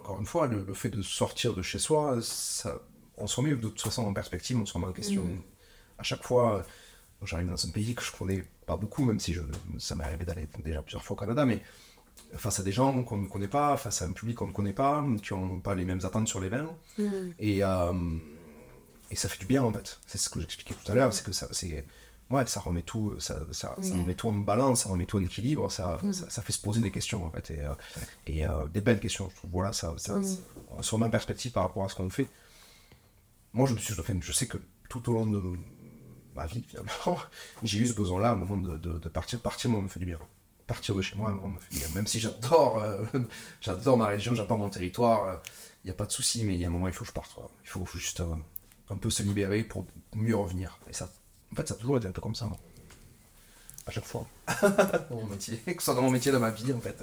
[0.00, 2.80] encore une fois, le, fait de sortir de chez soi, ça,
[3.16, 5.22] on se remet de toute façon en perspective, on se remet en question.
[5.22, 5.42] Mm.
[5.98, 6.64] À chaque fois,
[7.22, 9.42] j'arrive dans un pays que je connais pas beaucoup, même si je,
[9.78, 11.60] ça m'est arrivé d'aller déjà plusieurs fois au Canada, mais
[12.37, 14.72] face à des gens qu'on ne connaît pas, face à un public qu'on ne connaît
[14.72, 16.70] pas, qui n'ont pas les mêmes attentes sur les vins.
[16.98, 17.05] Mm.
[17.38, 17.64] Et.
[17.64, 17.92] Euh,
[19.11, 20.00] et ça fait du bien en fait.
[20.07, 21.87] C'est ce que j'expliquais tout à l'heure, c'est que ça, c'est,
[22.31, 25.22] ouais, ça remet tout, ça, ça, ça, remet tout en balance, ça remet tout en
[25.22, 26.12] équilibre, ça, mm.
[26.12, 27.74] ça, fait se poser des questions en fait, et, euh,
[28.27, 29.29] et euh, des belles questions.
[29.31, 30.20] Je trouve, voilà, ça, ça
[30.81, 32.27] sur ma perspective par rapport à ce qu'on fait.
[33.53, 35.40] Moi, je me suis, je, sais que tout au long de
[36.35, 37.20] ma vie, finalement,
[37.62, 40.18] j'ai eu ce besoin-là, au moment de, de, partir, partir, moi, me fait du bien.
[40.66, 41.38] Partir de chez moi.
[41.94, 43.05] Même si j'adore, euh,
[43.61, 45.42] j'adore ma région, j'adore mon territoire,
[45.85, 47.09] il n'y a pas de souci, mais il y a un moment, il faut que
[47.09, 47.37] je parte.
[47.62, 48.22] Il faut, juste
[48.90, 50.79] un peu se libérer pour mieux revenir.
[50.88, 51.12] Et ça,
[51.53, 52.48] en fait, ça a toujours été un peu comme ça.
[53.87, 54.27] À chaque fois.
[55.11, 55.59] dans mon métier.
[55.59, 56.96] Que ce soit dans mon métier, dans ma vie, en fait.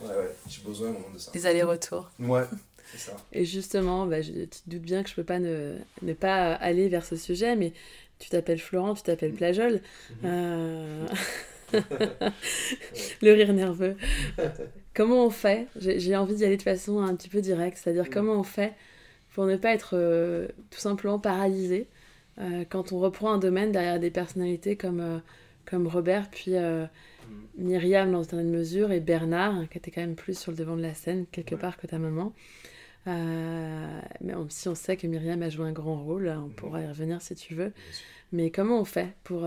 [0.00, 1.30] Ouais, ouais, j'ai besoin de ça.
[1.30, 2.10] Des allers-retours.
[2.18, 2.44] Ouais,
[2.92, 3.16] c'est ça.
[3.32, 6.54] Et justement, bah, je, tu te doutes bien que je peux pas ne, ne pas
[6.54, 7.74] aller vers ce sujet, mais
[8.18, 9.82] tu t'appelles Florent, tu t'appelles Plajol.
[10.22, 11.06] Mhm.
[13.22, 13.96] Le rire nerveux.
[14.94, 15.66] comment on fait?
[15.76, 18.10] J'ai envie d'y aller de façon un petit peu directe, c'est-à-dire mhm.
[18.10, 18.74] comment on fait
[19.32, 21.88] pour ne pas être euh, tout simplement paralysé
[22.38, 25.18] euh, quand on reprend un domaine derrière des personnalités comme, euh,
[25.64, 26.88] comme Robert, puis mm.
[27.58, 30.76] Myriam dans une certaine mesure, et Bernard, qui était quand même plus sur le devant
[30.76, 32.32] de la scène quelque part que ta maman.
[33.06, 36.52] mais si on sait que Myriam a joué un grand rôle, on mm.
[36.52, 37.72] pourra y revenir si tu veux.
[38.32, 39.42] Mais comment on fait pour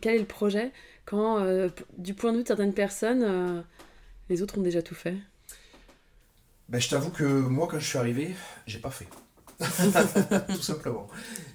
[0.00, 0.72] Quel est le projet
[1.04, 1.44] quand,
[1.96, 3.64] du point de vue de certaines personnes,
[4.28, 5.16] les autres ont déjà tout fait?
[6.68, 8.34] Ben, Je t'avoue que moi, quand je suis arrivé,
[8.66, 9.06] j'ai pas fait.
[10.48, 11.06] tout simplement.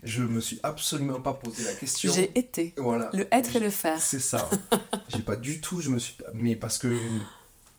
[0.03, 2.11] Je me suis absolument pas posé la question.
[2.11, 2.73] J'ai été.
[2.77, 3.09] Voilà.
[3.13, 3.99] Le être et le faire.
[3.99, 4.49] C'est ça.
[5.09, 6.15] J'ai pas du tout, je me suis.
[6.33, 6.97] Mais parce que.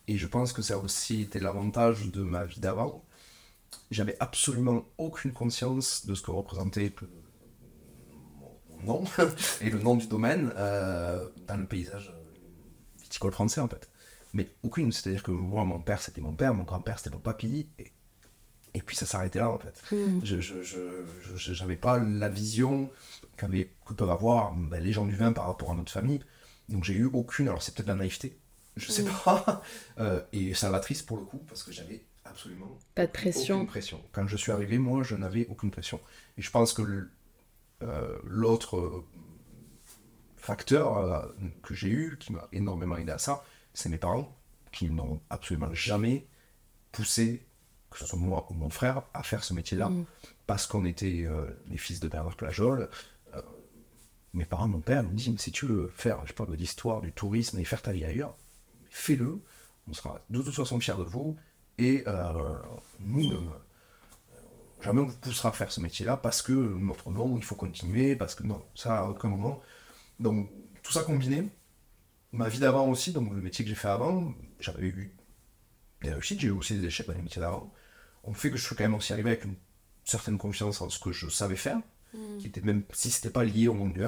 [0.07, 3.03] Et je pense que ça a aussi été l'avantage de ma vie d'avant.
[3.91, 6.93] J'avais absolument aucune conscience de ce que représentait
[8.83, 9.03] nom
[9.61, 12.13] et le nom du domaine euh, dans le paysage
[13.01, 13.89] viticole français en fait.
[14.33, 17.67] Mais aucune, c'est-à-dire que moi, mon père, c'était mon père, mon grand-père, c'était mon papy,
[17.77, 17.91] et,
[18.73, 19.81] et puis ça s'arrêtait là en fait.
[19.95, 20.19] Mm.
[20.23, 22.89] Je je- je- je- j'avais pas la vision
[23.37, 26.19] qu'avaient- que peuvent avoir ben, les gens du vin par rapport à notre famille.
[26.69, 28.35] Donc j'ai eu aucune, alors c'est peut-être la naïveté,
[28.75, 29.61] je sais pas,
[29.99, 33.57] euh, et salvatrice pour le coup, parce que j'avais absolument Pas de pression.
[33.57, 34.01] aucune pression.
[34.13, 35.99] Quand je suis arrivé, moi, je n'avais aucune pression.
[36.37, 37.09] Et je pense que le- euh,
[38.23, 39.05] l'autre euh,
[40.43, 41.21] facteur euh,
[41.63, 43.43] que j'ai eu, qui m'a énormément aidé à ça,
[43.73, 44.37] c'est mes parents,
[44.71, 46.27] qui n'ont absolument jamais
[46.91, 47.45] poussé,
[47.89, 50.05] que ce soit moi ou mon frère, à faire ce métier-là, Mm.
[50.45, 52.89] parce qu'on était euh, les fils de Bernard Plajol.
[53.33, 53.41] Euh,
[54.33, 57.01] mes parents, mon père, me dit, mais si tu veux faire, je parle de l'histoire,
[57.01, 58.35] du tourisme et faire ta vie ailleurs,
[58.89, 59.39] fais-le,
[59.87, 61.37] on sera de toute façon fiers de vous,
[61.77, 62.33] et euh,
[62.99, 63.31] nous,
[64.83, 68.15] jamais on vous poussera à faire ce métier-là parce que notre nom, il faut continuer,
[68.15, 69.61] parce que non, ça à aucun moment.
[70.19, 70.49] Donc,
[70.83, 71.49] tout ça combiné,
[72.31, 75.15] ma vie d'avant aussi, donc le métier que j'ai fait avant, j'avais eu
[76.01, 77.73] des réussites, j'ai eu aussi des échecs dans les métiers d'avant.
[78.23, 79.55] On fait que je suis quand même aussi arrivé avec une
[80.03, 81.77] certaine confiance en ce que je savais faire,
[82.39, 84.07] qui était même si c'était pas lié au monde du.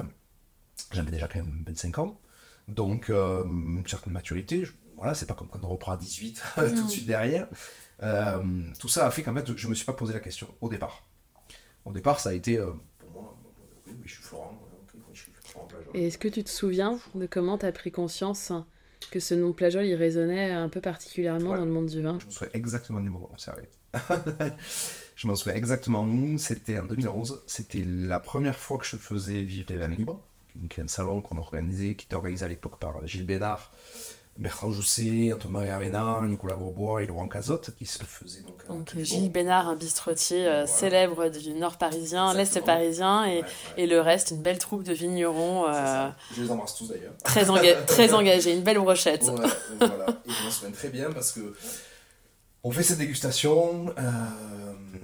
[0.92, 2.20] J'avais déjà quand même 25 ans,
[2.68, 4.64] donc euh, une certaine maturité.
[4.64, 7.48] Je- voilà, c'est pas comme quand on reprend à 18 tout de suite derrière.
[8.02, 8.42] Euh,
[8.78, 11.06] tout ça a fait qu'en fait, je me suis pas posé la question au départ.
[11.84, 13.36] Au départ, ça a été euh, pour moi,
[13.86, 14.58] oui, je suis Florent,
[15.12, 15.32] je suis.
[15.94, 18.52] Et est-ce que tu te souviens de comment tu as pris conscience
[19.10, 21.58] que ce nom Plajol, il résonnait un peu particulièrement Ouais.
[21.58, 22.18] dans le monde du vin?
[22.20, 23.68] Je me souviens exactement du moment où c'est arrivé.
[25.16, 26.06] je m'en souviens exactement.
[26.38, 27.42] C'était en 2011.
[27.46, 30.20] C'était la première fois que je faisais vivre les vins libres.
[30.56, 33.72] Donc, un salon qu'on organisait, qui était organisé à l'époque par Gilles Bénard,
[34.38, 38.84] Bertrand Jousset, Antoine-Marie Arénard, Nicolas Bourbois et Laurent Cazotte, qui se faisaient donc.
[38.86, 39.04] Clément.
[39.04, 40.66] Gilles Bénard, un bistrotier euh, Voilà.
[40.66, 43.48] célèbre du nord parisien, l'est parisien, et, Ouais, ouais.
[43.78, 46.08] et le reste, une belle troupe de vignerons euh.
[46.36, 47.14] Je les embrasse tous d'ailleurs.
[47.24, 49.22] très, enga- très engagés, une belle brochette.
[49.24, 49.46] Ouais,
[49.78, 50.06] voilà.
[50.26, 51.54] Et je m'en souviens très bien parce que
[52.64, 54.10] on fait cette dégustation, euh,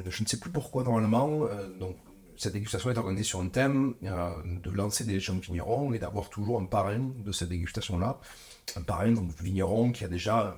[0.09, 1.97] je ne sais plus pourquoi normalement, euh, donc
[2.37, 6.61] cette dégustation est organisée sur un thème euh, de lancer des vignerons et d'avoir toujours
[6.61, 8.18] un parrain de cette dégustation-là.
[8.77, 10.57] Un parrain, donc vigneron qui a déjà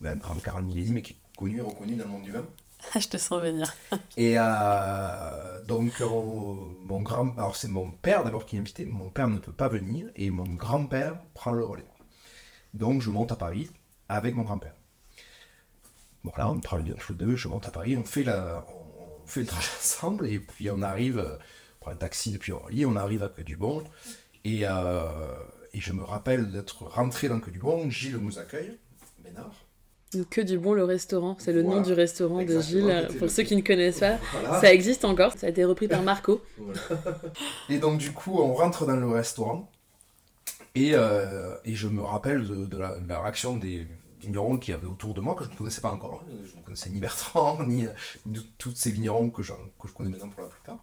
[0.00, 2.44] ben, 40 millésimes et qui est connu et reconnu dans le monde du vin.
[3.00, 3.74] Je te sens venir.
[4.16, 8.84] Et euh, donc, on- mon grand, alors c'est mon père d'abord qui est invité.
[8.84, 11.86] Mon père ne peut pas venir et mon grand-père prend le relais.
[12.74, 13.68] Donc, je monte à Paris
[14.08, 14.74] avec mon grand-père.
[16.22, 18.64] Voilà, on prend le tous les deux, je monte à Paris, on fait, la,
[19.22, 22.52] on fait le trajet ensemble et puis on arrive, euh, on prend un taxi depuis
[22.52, 23.82] Orly, on arrive à Quai-du-Bon
[24.44, 25.08] et, euh,
[25.78, 28.76] et je me rappelle d'être rentré dans Quai-du-Bon, Gilles nous accueille,
[29.24, 29.52] Ménard.
[30.12, 33.08] Donc, que du bon le restaurant, c'est le nom du restaurant de Gilles.
[33.18, 34.60] Pour ceux qui ne connaissent pas, Voilà.
[34.60, 35.34] ça existe encore.
[35.36, 36.42] Ça a été repris par Marco.
[37.68, 39.70] Et donc, du coup, on rentre dans le restaurant.
[40.74, 43.86] Et, euh, et je me rappelle de, de la, de la réaction des
[44.20, 46.24] vignerons qui avaient autour de moi, que je ne connaissais pas encore.
[46.50, 47.86] Je ne connaissais ni Bertrand, ni,
[48.26, 50.82] ni tous ces vignerons que je, que je connais maintenant pour la plupart.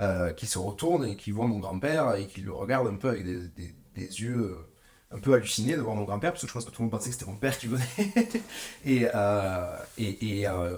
[0.00, 3.10] euh, qui se retournent et qui voient mon grand-père et qui le regardent un peu
[3.10, 6.48] avec des, des- des yeux euh, un peu hallucinés de voir mon grand-père, parce que
[6.48, 7.84] je pense que tout le monde pensait que c'était mon père qui venait.
[8.84, 10.76] et, euh, et, et, euh,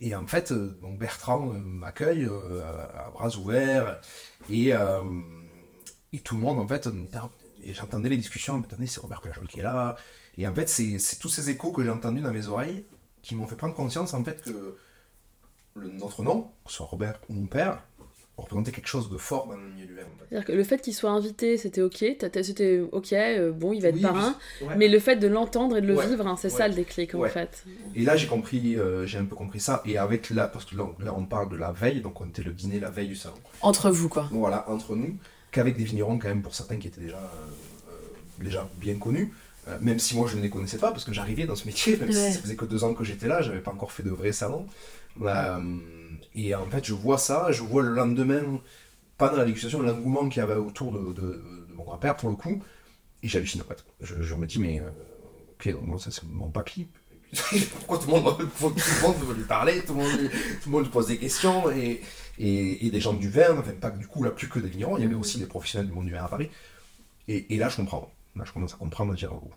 [0.00, 4.00] et en fait, donc Bertrand m'accueille à bras ouverts
[4.48, 4.72] et,
[6.12, 6.88] et tout le monde, en fait,
[7.66, 9.96] j'entendais les discussions, attendez, c'est Robert Plajol qui est là.
[10.38, 12.86] Et en fait, c'est tous ces échos que j'ai entendus dans mes oreilles
[13.20, 14.78] qui m'ont fait prendre conscience, en fait, que
[15.76, 17.82] notre nom, que ce soit Robert ou mon père,
[18.40, 20.06] représentait quelque chose de fort dans le milieu du verre.
[20.28, 22.04] C'est-à-dire que le fait qu'il soit invité, c'était ok.
[22.42, 24.34] C'était ok, euh, bon, il va être Oui, parrain.
[24.62, 24.74] oui, ouais.
[24.76, 26.06] Mais le fait de l'entendre et de le Ouais.
[26.06, 26.58] vivre, hein, c'est Ouais.
[26.58, 27.64] ça le déclic en fait.
[27.94, 29.82] Et là, j'ai compris, euh, j'ai un peu compris ça.
[29.86, 32.42] Et avec là, parce que là, là, on parle de la veille, donc on était
[32.42, 33.34] le dîner la veille du salon.
[33.60, 34.28] Entre vous, quoi.
[34.32, 35.16] Voilà, entre nous,
[35.50, 39.32] qu'avec des vignerons quand même pour certains qui étaient déjà, euh, déjà bien connus.
[39.68, 41.96] euh, même si moi je ne les connaissais pas, parce que j'arrivais dans ce métier,
[41.98, 42.14] même Ouais.
[42.14, 44.32] si ça faisait que deux ans que j'étais là, j'avais pas encore fait de vrai
[44.32, 44.66] salon.
[45.20, 45.58] Euh,
[46.34, 48.60] et en fait, je vois ça, je vois le lendemain,
[49.18, 51.42] pendant la dégustation, l'engouement qu'il y avait autour de,
[51.74, 52.62] mon grand-père pour le coup,
[53.22, 53.84] et j'hallucine en fait.
[54.00, 54.90] Je, je me dis, mais euh,
[55.54, 56.88] ok, donc ça c'est mon papy.
[57.32, 61.06] Pourquoi tout le monde, tout le monde veut lui parler, tout le monde, lui pose
[61.06, 62.00] des questions, et,
[62.38, 65.02] et, des gens du vin, enfin pas du coup là plus que des vignerons, il
[65.02, 66.50] y avait aussi des professionnels du monde du vin à Paris.
[67.28, 69.50] Et, et là je comprends, là je commence à comprendre, à dire oh,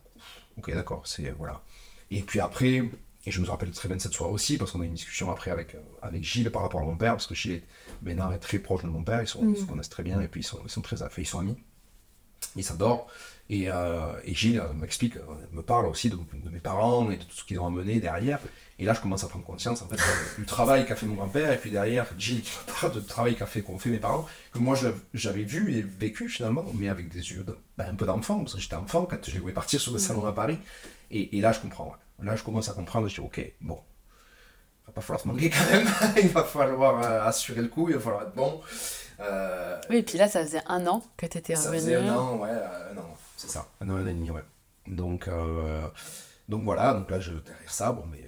[0.58, 1.64] ok d'accord, c'est voilà.
[2.12, 2.84] Et puis après,
[3.26, 4.94] et je me rappelle très bien de cette soirée aussi, parce qu'on a eu une
[4.94, 7.62] discussion après avec, euh, avec Gilles par rapport à mon père, parce que Gilles
[8.02, 10.28] Bénard est très proche de mon père, ils, sont, ils se connaissent très bien, et
[10.28, 11.58] puis ils sont, ils sont très ils sont amis,
[12.56, 13.08] ils s'adorent.
[13.50, 15.16] Et, euh, et Gilles euh, m'explique,
[15.52, 18.40] me parle aussi de, de mes parents et de tout ce qu'ils ont amené derrière.
[18.80, 19.98] Et là, je commence à prendre conscience en fait,
[20.38, 23.36] du travail qu'a fait mon grand-père, et puis derrière, Gilles qui me parle du travail
[23.36, 24.78] qu'a fait, qu'ont fait mes parents, que moi
[25.14, 28.56] j'avais vu et vécu finalement, mais avec des yeux de- ben, un peu d'enfant, parce
[28.56, 30.58] que j'étais enfant quand je les voyais partir sur le salon à Paris.
[31.12, 31.86] Et, et là, je comprends.
[31.88, 31.98] ouais.
[32.24, 33.80] Là, je commence à comprendre, je dis, ok, bon,
[34.84, 35.88] il va pas falloir se manquer quand même,
[36.22, 38.62] il va falloir euh, assurer le coup, il va falloir être bon.
[39.20, 41.80] Euh, Oui, et puis là, ça faisait un an que tu étais ça revenu.
[41.82, 44.32] faisait un an, ouais, euh, un an, c'est ça, un an, un an et demi,
[44.32, 44.44] ouais.
[44.88, 45.30] Donc,
[46.50, 48.20] donc voilà, donc là, je, derrière ça, bon, mais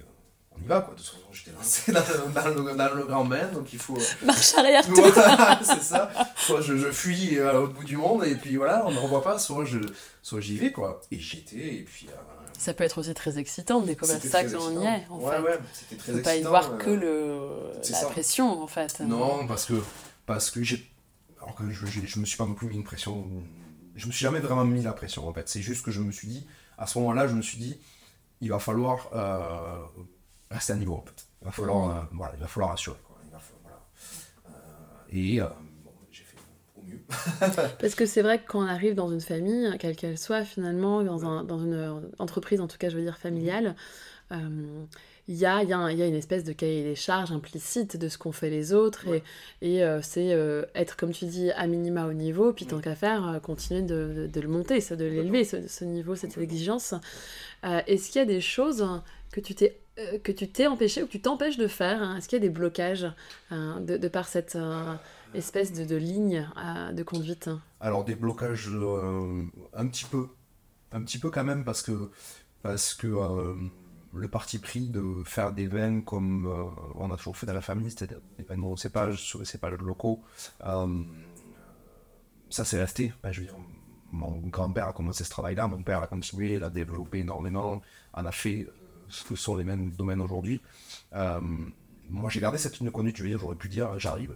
[0.58, 0.94] on y va, quoi.
[0.94, 3.78] De toute façon, j'étais lancé dans, le- dans le, dans le grand bain, donc il
[3.78, 3.98] faut.
[4.24, 4.94] Marche arrière, tout.
[4.94, 6.10] voilà, c'est ça.
[6.36, 9.22] Soit je, je fuis à l'autre bout du monde, et puis voilà, on ne revoit
[9.22, 9.78] pas, soit je
[10.22, 11.00] soit j'y vais, quoi.
[11.10, 12.08] Et j'y étais, et puis.
[12.10, 12.12] euh,
[12.58, 14.82] Ça peut être aussi très excitant de découvrir ça quand on y excitant.
[14.82, 15.42] est, en ouais, fait.
[15.42, 18.06] Ouais, c'était très Faut pas y excitant, voir euh, que le, la ça.
[18.06, 19.00] pression, en fait.
[19.00, 19.74] Non, parce que,
[20.26, 20.84] parce que j'ai.
[21.40, 23.24] Alors que je, je, je me suis pas non plus mis une pression.
[23.94, 25.48] Je me suis jamais vraiment mis la pression en fait.
[25.48, 27.78] C'est juste que je me suis dit, à ce moment-là, je me suis dit,
[28.40, 29.78] il va falloir euh,
[30.50, 31.26] rester à niveau en fait.
[31.40, 32.98] Il va falloir, euh, voilà, il va falloir assurer.
[33.06, 33.16] Quoi.
[33.24, 33.80] Il va falloir,
[34.42, 34.58] voilà.
[35.10, 35.46] Et euh,
[35.84, 36.36] bon, j'ai fait
[36.75, 37.00] au mieux.
[37.80, 41.02] Parce que c'est vrai que quand on arrive dans une famille, quelle qu'elle soit finalement,
[41.02, 43.74] dans, un, dans une euh, entreprise, en tout cas je veux dire familiale,
[44.32, 44.38] euh,
[45.28, 48.08] il y, a, y, a y a une espèce de cahier des charges implicite de
[48.08, 49.22] ce qu'ont fait les autres, Ouais.
[49.60, 52.76] et, et euh, c'est euh, être, comme tu dis, à minima au niveau, puis tant
[52.76, 52.80] Mm.
[52.82, 56.38] qu'à faire, continuer de, de- de le monter, ça, de l'élever, ce, ce niveau, cette
[56.38, 56.94] exigence.
[57.64, 58.86] Est-ce qu'il y a des choses
[59.32, 59.78] que tu t'es
[60.22, 62.16] que tu t'es empêché ou que tu t'empêches de faire hein?
[62.18, 63.06] Est-ce qu'il y a des blocages
[63.50, 64.54] euh, de, de par cette
[65.34, 70.28] espèce de, ligne euh, de conduite Alors des blocages euh, un petit peu,
[70.92, 72.10] un petit peu quand même parce que
[72.62, 73.54] parce que euh,
[74.14, 76.46] le parti pris de faire des vins comme
[76.94, 79.78] on a toujours fait dans la famille, c'est-à-dire des vins de cépages sur les cépages
[79.78, 80.22] locaux,
[80.60, 83.12] ça c'est resté.
[83.22, 83.56] Ben, je veux dire,
[84.12, 87.82] mon grand-père a commencé ce travail-là, mon père a continué, l'a développé énormément,
[88.14, 88.66] en a fait
[89.08, 90.62] ce que sont les mêmes domaines aujourd'hui.
[91.12, 94.34] Moi j'ai gardé cette ligne de conduite, je veux dire, j'aurais pu dire j'arrive,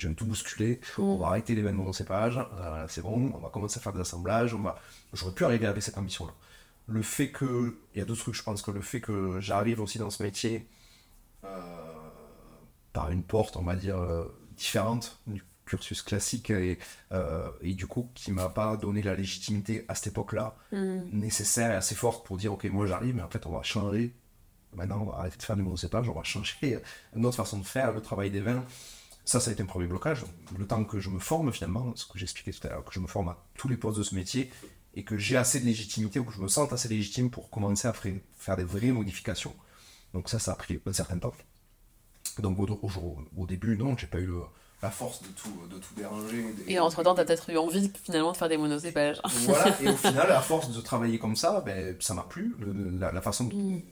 [0.00, 3.38] je viens tout bousculer, on va arrêter les vins de monocépage, euh, c'est bon, on
[3.38, 4.78] va commencer à faire des assemblages, on va...
[5.12, 6.32] j'aurais pu arriver avec cette ambition-là.
[6.86, 9.80] Le fait que, il y a deux trucs, je pense que le fait que j'arrive
[9.80, 10.66] aussi dans ce métier
[11.44, 11.58] euh,
[12.92, 14.24] par une porte, on va dire, euh,
[14.56, 16.78] différente du cursus classique et,
[17.12, 21.76] euh, et du coup qui m'a pas donné la légitimité à cette époque-là nécessaire et
[21.76, 24.12] assez forte pour dire ok moi j'arrive mais en fait on va changer.
[24.74, 26.80] Maintenant on va arrêter de faire du monocépage on va changer
[27.14, 28.64] une autre façon de faire le travail des vins
[29.24, 30.24] ça ça a été un premier blocage.
[30.58, 33.00] Le temps que je me forme finalement ce que j'expliquais tout à l'heure que je
[33.00, 34.50] me forme à tous les postes de ce métier
[34.94, 37.86] et que j'ai assez de légitimité ou que je me sente assez légitime pour commencer
[37.86, 39.54] à faire- des vraies modifications.
[40.14, 41.34] Donc ça ça a pris un certain temps.
[42.38, 44.42] Donc au, au- au début non j'ai pas eu le-
[44.82, 48.32] la force de tout, de tout déranger des- Et entre-temps, t'as peut-être eu envie finalement
[48.32, 49.20] de faire des monocépages.
[49.44, 52.56] voilà, et au final, à force de travailler comme ça, ben, ça m'a plu.
[52.60, 53.82] Le- La, la façon dont,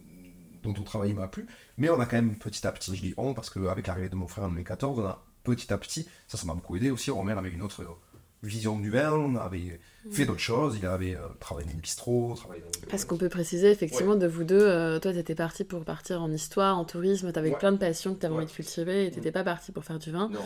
[0.72, 1.46] dont on travaille m'a plu.
[1.76, 4.16] Mais on a quand même petit à petit, je dis on, parce qu'avec l'arrivée de
[4.16, 7.10] mon frère en 2014, on a petit à petit, ça, ça m'a beaucoup aidé aussi.
[7.10, 7.84] Romain avait une autre
[8.44, 9.80] vision du vin, on avait
[10.12, 10.76] fait d'autres choses.
[10.80, 14.28] Il avait euh, travaillé dans le bistrot, travaillé dans Parce qu'on peut préciser effectivement de
[14.28, 17.58] vous deux, euh, toi t'étais parti pour partir en histoire, en tourisme, t'avais Ouais.
[17.58, 18.42] plein de passions que t'avais Ouais.
[18.42, 20.28] envie de cultiver et t'étais pas parti pour faire du vin.
[20.32, 20.40] Non,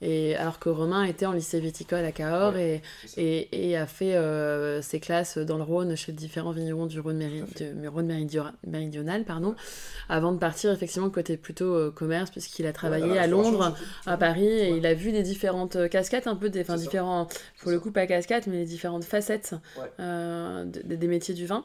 [0.00, 2.82] Et alors que Romain était en lycée viticole à Cahors Ouais,
[3.16, 7.00] et, et, et a fait euh, ses classes dans le Rhône chez différents vignerons du
[7.00, 9.56] Rhône, méri- du Rhône méridio- méridional, pardon,
[10.08, 13.74] avant de partir effectivement côté plutôt euh, commerce puisqu'il a travaillé Ouais, à Londres,
[14.06, 14.78] à Paris et Ouais.
[14.78, 17.26] il a vu des différentes euh, casquettes un peu des enfin différents
[17.60, 19.54] pour le coup pas casquettes mais les différentes facettes
[19.98, 21.64] euh, de- de- des métiers du vin.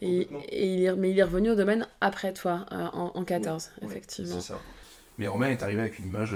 [0.00, 3.88] Et, il est, mais il est revenu au domaine après toi en, en 14 Ouais,
[3.88, 4.40] effectivement.
[4.40, 4.58] ça.
[5.18, 6.34] Mais Romain est arrivé avec une image.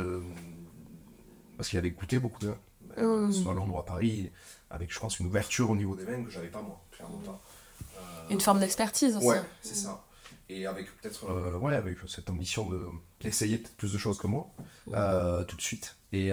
[1.59, 2.59] Parce qu'il avait goûté beaucoup de vins.
[2.97, 3.33] Euh, Mm.
[3.33, 4.31] Soit à Londres ou à Paris,
[4.71, 7.41] avec, je pense, une ouverture au niveau des vins que j'avais pas moi, clairement pas.
[7.83, 10.05] Euh, une forme d'expertise aussi Ouais, c'est ça.
[10.49, 12.87] Et avec peut-être euh, ouais, avec cette ambition de
[13.21, 14.49] d'essayer plus de choses que moi,
[14.95, 15.97] euh, tout de suite.
[16.13, 16.33] Et,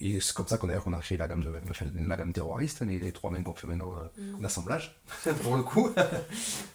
[0.00, 2.82] et c'est comme ça qu'on a, qu'on a créé la gamme, de, la gamme terroriste,
[2.82, 5.00] les, les trois mains qu'on fait maintenant euh, d'assemblage,
[5.42, 5.90] pour le coup,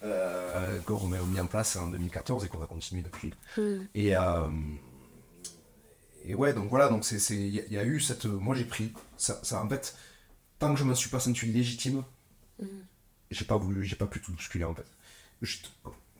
[0.85, 3.33] qu'on a mis en place en 2014 et qu'on va continuer depuis.
[3.57, 3.87] Mm.
[3.95, 4.13] Et,
[6.23, 8.55] et ouais, donc voilà, donc c'est, il y, a- il y a eu cette, moi
[8.55, 9.95] j'ai pris, ça, ça en fait,
[10.59, 12.03] tant que je me suis pas senti légitime,
[13.31, 14.85] j'ai pas voulu, j'ai pas pu tout bousculer en fait.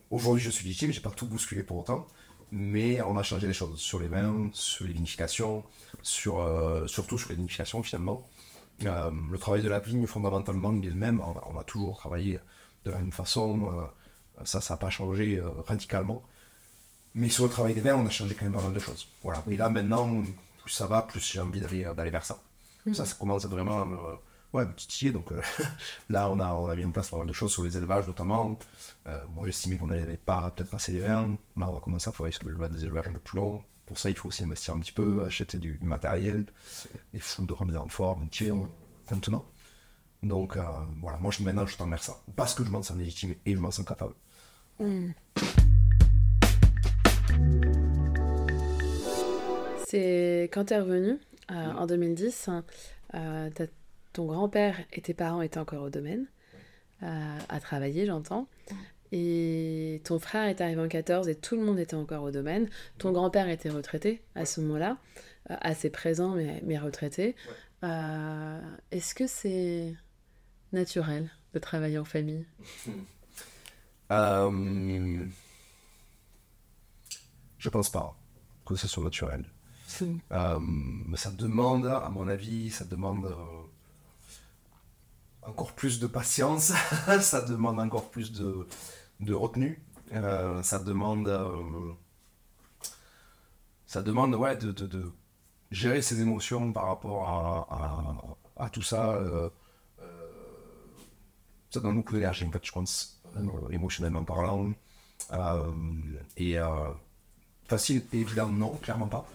[0.09, 2.07] Aujourd'hui je suis légitime, j'ai pas tout bousculé pour autant,
[2.51, 5.63] mais on a changé les choses sur les vins, sur les vinifications,
[6.03, 8.27] sur, euh, surtout sur les vinifications finalement.
[8.85, 11.63] Euh, le travail de la vigne fondamentalement il est le même, on a, on a
[11.63, 12.39] toujours travaillé
[12.85, 13.71] de la même façon,
[14.39, 16.23] euh, ça ça n'a pas changé euh, radicalement.
[17.15, 19.07] Mais sur le travail des vins, on a changé quand même pas mal de choses.
[19.21, 19.43] Voilà.
[19.49, 20.23] Et là, maintenant,
[20.61, 22.39] plus ça va, plus j'ai envie d'aller, d'aller vers ça.
[22.93, 23.97] Ça, ça commence à vraiment me,
[24.53, 25.11] ouais, titiller.
[25.11, 25.29] Donc
[26.09, 28.07] là, on a, on a mis en place pas mal de choses sur les élevages
[28.07, 28.57] notamment.
[29.05, 31.27] moi, j'estimais qu'on n'avait pas peut-être assez d'éleveurs.
[31.55, 33.63] Là, on va commencer à travailler sur des élevages un peu plus longs.
[33.85, 36.45] Pour ça, il faut aussi investir un petit peu, acheter du, matériel,
[37.13, 38.27] des fous de remettre en forme,
[39.11, 39.45] maintenant.
[40.23, 40.57] Donc
[41.01, 42.17] voilà, moi je, maintenant je t'emmerde ça.
[42.35, 44.13] Parce que je m'en sens légitime et je m'en sens capable.
[44.79, 45.11] Hmm.
[49.93, 51.19] C'est quand tu es revenu
[51.51, 52.49] euh, en 2010,
[53.13, 53.49] euh,
[54.11, 56.25] ton grand-père et tes parents étaient encore au domaine,
[57.03, 58.47] euh, à travailler, j'entends.
[59.11, 62.67] Et ton frère est arrivé en 14 et tout le monde était encore au domaine.
[62.97, 64.97] Ton grand-père était retraité à ce moment-là,
[65.47, 67.35] assez présent mais, mais retraité.
[67.83, 69.93] Est-ce que c'est
[70.71, 72.47] naturel de travailler en famille?
[77.63, 78.13] Je pense pas
[78.65, 79.45] que ce soit naturel.
[80.01, 80.59] Euh,
[81.15, 83.35] ça demande, à mon avis, ça demande euh,
[85.43, 86.73] encore plus de patience,
[87.21, 88.67] ça demande encore plus de,
[89.21, 91.29] de retenue, euh, ça demande,
[93.85, 95.13] ça demande ouais, de, de, de,
[95.71, 99.17] gérer ses émotions par rapport à, à, tout ça.
[101.69, 103.23] ça demande beaucoup d'énergie, en fait, je pense,
[103.71, 104.73] émotionnellement parlant.
[106.35, 106.57] et
[107.73, 109.27] facile, évidemment, non, clairement pas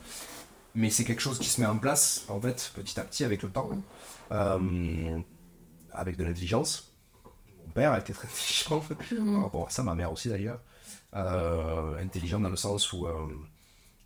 [0.78, 3.42] mais c'est quelque chose qui se met en place, en fait, petit à petit avec
[3.42, 3.70] le temps,
[4.30, 5.18] euh,
[5.92, 6.92] avec de l'intelligence.
[7.66, 8.28] Mon père a été très
[8.92, 10.60] intelligent par rapport à ça, ma mère aussi d'ailleurs.
[11.14, 13.26] Euh, intelligent dans le sens où euh,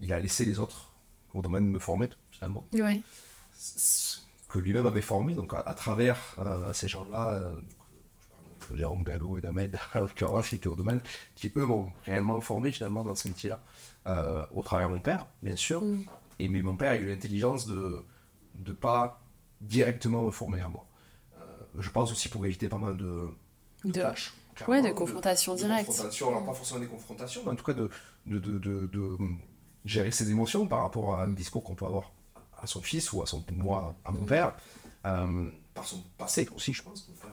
[0.01, 0.93] il a laissé les autres
[1.35, 2.67] au domaine me former, finalement.
[2.73, 3.03] Ouais.
[4.49, 6.37] Que lui-même avait formé, donc à, travers
[6.73, 7.41] ces gens-là,
[8.75, 9.79] Jérôme Gallo et Damed,
[10.47, 11.01] qui étaient au domaine,
[11.35, 13.61] qui eux m'ont réellement formé finalement dans ce métier-là,
[14.55, 15.83] au travers de mon père, bien sûr.
[15.83, 16.05] Mmh.
[16.39, 18.05] Et mais mon père a eu l'intelligence de
[18.67, 19.21] ne pas
[19.61, 20.85] directement me former à moi.
[21.37, 21.45] Euh,
[21.79, 23.29] je pense aussi pour éviter pas mal de,
[23.85, 24.35] de, tâches.
[24.69, 25.91] Ouais, de confrontations directes.
[26.21, 27.89] alors pas forcément des confrontations, mais en tout cas de,
[28.27, 29.17] de, de, de
[29.85, 32.13] gérer ses émotions par rapport à un discours qu'on peut avoir
[32.61, 34.55] à son fils ou à son moi, à mon père,
[35.07, 37.09] euh, par son passé aussi, je pense.
[37.09, 37.31] Mon père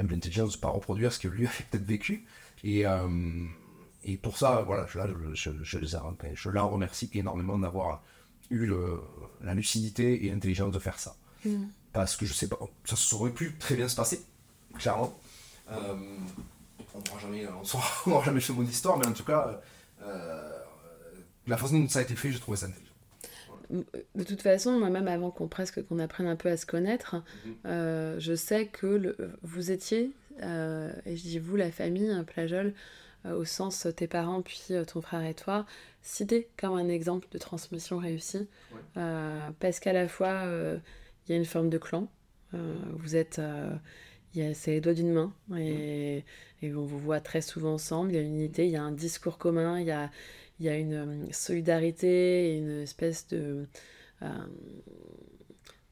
[0.00, 2.24] ne pas reproduire ce que lui avait peut-être vécu.
[2.64, 3.46] Et, euh,
[4.04, 5.00] et pour ça, voilà, je,
[5.34, 5.78] je, je,
[6.34, 8.02] je, la remercie énormément d'avoir
[8.50, 8.70] eu
[9.42, 11.16] la lucidité et l'intelligence de faire ça.
[11.44, 11.64] Mm.
[11.92, 14.24] Parce que je sais pas, ça aurait pu très bien se passer,
[14.78, 15.18] clairement.
[15.70, 15.94] Euh,
[16.94, 17.46] on n'aura jamais,
[18.06, 19.60] on jamais fait mon histoire, mais en tout cas,
[20.02, 20.58] euh,
[21.46, 22.91] la façon dont ça a été fait, je trouvais ça intelligent.
[24.14, 27.50] De toute façon, moi-même, avant qu'on presque qu'on apprenne un peu à se connaître, mm-hmm.
[27.66, 32.74] euh, je sais que le, vous étiez, et je dis vous, la famille Plajol,
[33.24, 35.64] euh, au sens euh, tes parents puis euh, ton frère et toi,
[36.00, 38.48] cité comme un exemple de transmission réussie.
[38.94, 40.44] parce qu'à la fois,
[41.26, 42.08] il y a une forme de clan.
[42.52, 43.40] vous êtes
[44.54, 46.24] c'est les doigts d'une main et,
[46.62, 48.10] et, on vous voit très souvent ensemble.
[48.10, 50.10] Il y a une unité, il y a un discours commun, il y a,
[50.62, 53.66] il y a une solidarité et une espèce de,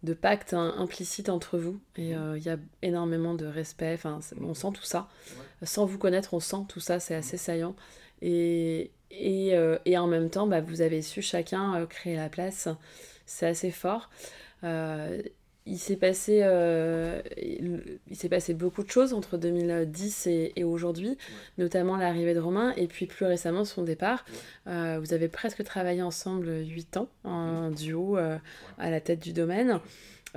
[0.02, 1.80] de pacte implicite entre vous.
[1.96, 3.94] Et euh, il y a énormément de respect.
[3.94, 5.08] Enfin, on sent tout ça.
[5.62, 7.00] Sans vous connaître, on sent tout ça.
[7.00, 7.74] C'est assez saillant.
[8.22, 12.28] Et, et, euh, et en même temps, bah, vous avez su chacun euh, créer la
[12.28, 12.68] place.
[13.26, 14.10] C'est assez fort
[15.70, 21.16] il s'est passé, euh, il, s'est passé beaucoup de choses entre 2010 et, aujourd'hui,
[21.58, 24.24] notamment l'arrivée de Romain et puis plus récemment son départ.
[24.66, 28.36] Euh, vous avez presque travaillé ensemble 8 ans en duo euh,
[28.78, 29.78] à la tête du domaine.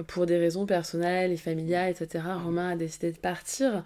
[0.08, 3.84] Pour des raisons personnelles et familiales, etc., Romain a décidé de partir.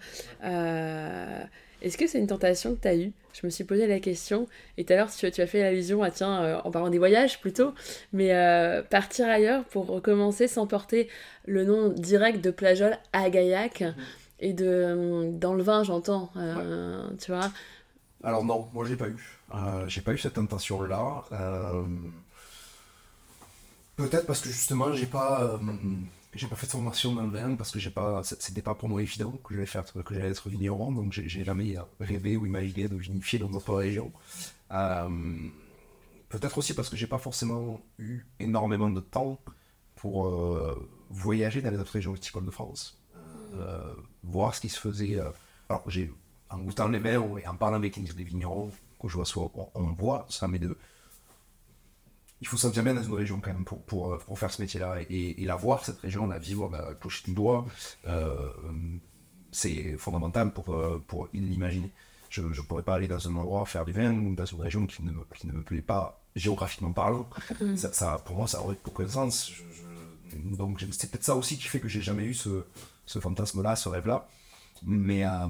[1.80, 3.12] Est-ce que c'est une tentation que tu as eue?
[3.32, 4.48] Je me suis posé la question.
[4.76, 7.40] Et tout à l'heure, tu, as fait l'allusion à, tiens, euh, en parlant des voyages
[7.40, 7.72] plutôt,
[8.12, 11.08] mais euh, partir ailleurs pour recommencer sans porter
[11.46, 13.82] le nom direct de Plajol à Gaillac.
[13.82, 13.94] Mhm.
[14.40, 16.30] Et de, euh, dans le vin, j'entends,
[17.20, 17.50] tu vois?
[18.24, 19.38] Alors non, moi j'ai pas eu.
[19.86, 21.24] j'ai pas eu cette tentation-là.
[23.96, 25.58] Peut-être parce que justement, j'ai pas
[26.34, 28.88] j'ai pas fait de formation dans le vin parce que j'ai pas, c'était pas pour
[28.88, 32.88] moi évident que j'allais faire, que j'allais être vigneron, donc j'ai jamais rêvé ou imaginé
[32.88, 34.12] de vinifier dans notre région.
[34.72, 35.08] Euh,
[36.28, 39.40] peut-être aussi parce que j'ai pas forcément eu énormément de temps
[39.96, 43.00] pour euh, voyager dans les autres régions viticoles de France,
[43.54, 45.18] euh, voir ce qui se faisait.
[45.68, 45.86] alors
[46.50, 50.26] en goûtant les vins et en parlant avec les vignerons, que je vois on voit
[50.28, 50.76] ça, mais de
[52.40, 54.62] il faut sentir bien dans une région quand même pour, pour, euh, pour faire ce
[54.62, 57.66] métier-là et, la voir, cette région, la vivre, bah, clocher du doigt,
[58.06, 58.50] euh,
[59.50, 61.90] c'est fondamental pour, euh, pour l'imaginer.
[62.30, 64.86] Je ne pourrais pas aller dans un endroit faire du vin ou dans une région
[64.86, 67.28] qui ne, qui ne me plaît pas géographiquement parlant.
[67.60, 67.76] Mm.
[67.76, 69.52] Ça, pour moi, ça aurait aucun sens.
[70.34, 72.64] donc c'est peut-être ça aussi qui fait que j'ai jamais eu ce,
[73.06, 74.28] ce fantasme-là, ce rêve-là.
[74.84, 75.48] Mais euh,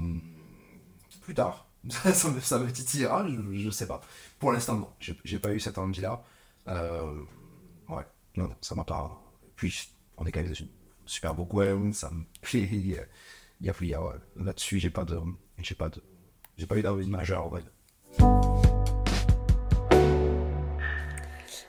[1.22, 4.00] plus tard, ça, me, ça me titillera, je, je sais pas.
[4.38, 4.88] Pour l'instant, non,
[5.24, 6.22] j'ai pas eu cette envie-là.
[6.68, 7.22] Euh,
[7.88, 8.04] ouais,
[8.36, 9.20] non, ça m'a pas.
[9.56, 10.54] Puis, on est quand même
[11.06, 12.68] super beau coin, ça me plaît.
[12.70, 12.98] Il y
[13.68, 13.96] a, il
[14.36, 15.18] là-dessus, j'ai pas de.
[15.58, 16.02] J'ai pas de.
[16.56, 17.56] J'ai pas eu d'envie majeure, en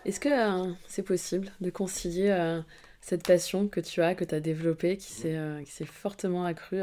[0.06, 2.62] Est-ce que euh, c'est possible de concilier euh,
[3.02, 6.82] cette passion que tu as, que tu as développée, qui s'est euh, fortement accrue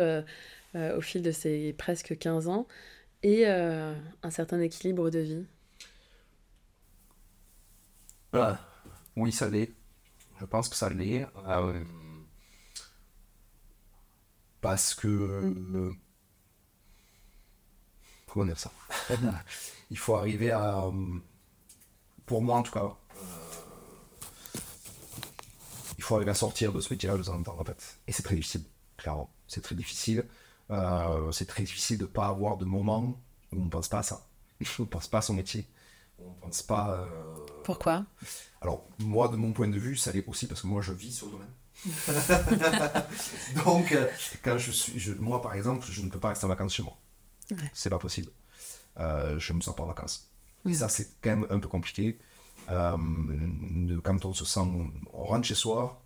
[0.75, 2.67] au fil de ces presque 15 ans,
[3.23, 5.47] et un certain équilibre de vie?
[8.37, 8.59] Voilà.
[9.16, 9.72] Oui, ça l'est.
[10.41, 11.26] Je pense que ça l'est.
[14.61, 15.93] parce que.
[18.26, 18.70] comment dire ça
[19.91, 20.84] Il faut arriver à.
[22.26, 22.97] Pour moi, en tout cas,
[25.97, 27.99] il faut arriver à sortir de ce métier-là de temps en temps, en fait.
[28.07, 28.64] Et c'est très difficile,
[28.97, 29.30] clairement.
[29.47, 30.24] C'est très difficile.
[30.70, 33.20] Euh, c'est très difficile de ne pas avoir de moments
[33.53, 34.26] où on ne pense pas à ça.
[34.78, 35.66] On ne pense pas à son métier.
[36.19, 37.01] On ne pense pas.
[37.01, 37.07] Euh,
[37.64, 38.05] Pourquoi?
[38.61, 41.12] Alors, moi, de mon point de vue, ça l'est aussi parce que moi, je vis
[41.12, 41.53] sur le domaine.
[43.64, 44.07] Donc, euh,
[44.43, 44.99] quand je suis.
[44.99, 46.97] Je, moi, par exemple, je ne peux pas rester en vacances chez moi.
[47.73, 48.31] C'est pas possible.
[48.99, 50.31] je ne me sors pas en vacances.
[50.67, 52.19] Et ça, c'est quand même un peu compliqué.
[52.71, 52.97] Euh,
[54.03, 54.61] quand on se sent,
[55.12, 56.03] on rentre chez soi,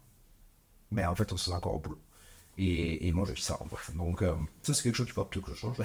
[0.91, 1.99] mais en fait on se sent encore au boulot.
[2.63, 3.91] Et, et moi je vis ça bref.
[3.95, 5.79] Donc euh, ça c'est quelque chose qu'il faut peut-être que je change.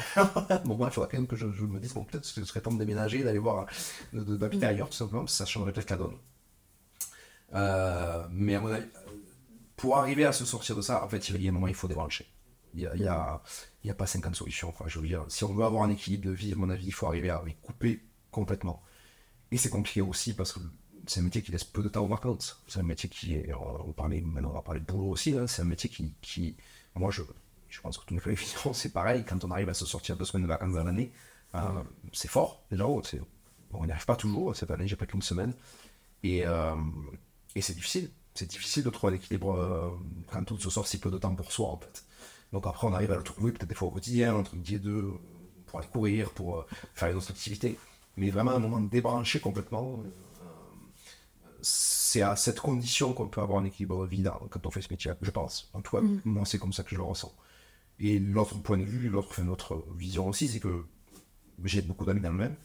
[0.66, 2.60] bon moi il faudra quand même que je, me dise, bon peut-être que ce serait
[2.60, 3.66] temps de déménager, d'aller voir,
[4.12, 6.18] d'habiter ailleurs tout simplement, ça changerait peut-être la donne.
[7.54, 8.88] Euh, mais à mon avis,
[9.78, 11.76] pour arriver à se sortir de ça, en fait il y a un moment il
[11.76, 12.28] faut débrancher.
[12.74, 13.42] Il n'y a,
[13.86, 14.68] y a pas 50 solutions.
[14.68, 16.88] Enfin, je veux dire, si on veut avoir un équilibre de vie, à mon avis,
[16.88, 18.84] il faut arriver à couper complètement.
[19.50, 20.60] Et c'est compliqué aussi parce que
[21.08, 22.62] c'est un métier qui laisse peu de temps aux vacances.
[22.68, 25.48] C'est un métier qui est, on, parlait, maintenant on va parler de boulot aussi, hein.
[25.48, 26.56] c'est un métier qui, qui,
[26.96, 27.22] moi je,
[27.70, 30.26] je pense que tous les filles c'est pareil, quand on arrive à se sortir deux
[30.26, 31.12] semaines de vacances dans l'année,
[31.56, 31.60] euh,
[32.14, 33.02] c'est fort, déjà, bon,
[33.74, 35.54] on n'y arrive pas toujours, cette année j'ai pas qu'une semaine,
[36.24, 36.76] et, euh,
[37.56, 39.90] et c'est difficile, c'est difficile de trouver l'équilibre euh,
[40.32, 42.04] quand on se sort si peu de temps pour soi en fait.
[42.52, 44.80] Donc après on arrive à le trouver peut-être des fois au quotidien, entre midi et
[44.80, 45.14] deux,
[45.68, 47.78] pour aller courir, pour faire une autre activité
[48.18, 50.00] mais vraiment un moment de débrancher complètement.
[52.16, 54.92] Euh, c'est à cette condition qu'on peut avoir un équilibre vie quand on fait ce
[54.92, 55.70] métier, je pense.
[55.74, 56.22] En tout cas, mm.
[56.26, 57.34] moi, c'est comme ça que je le ressens.
[58.00, 60.86] Et l'autre point de vue, l'autre, notre vision aussi, c'est que
[61.64, 62.56] j'ai beaucoup d'amis dans le même,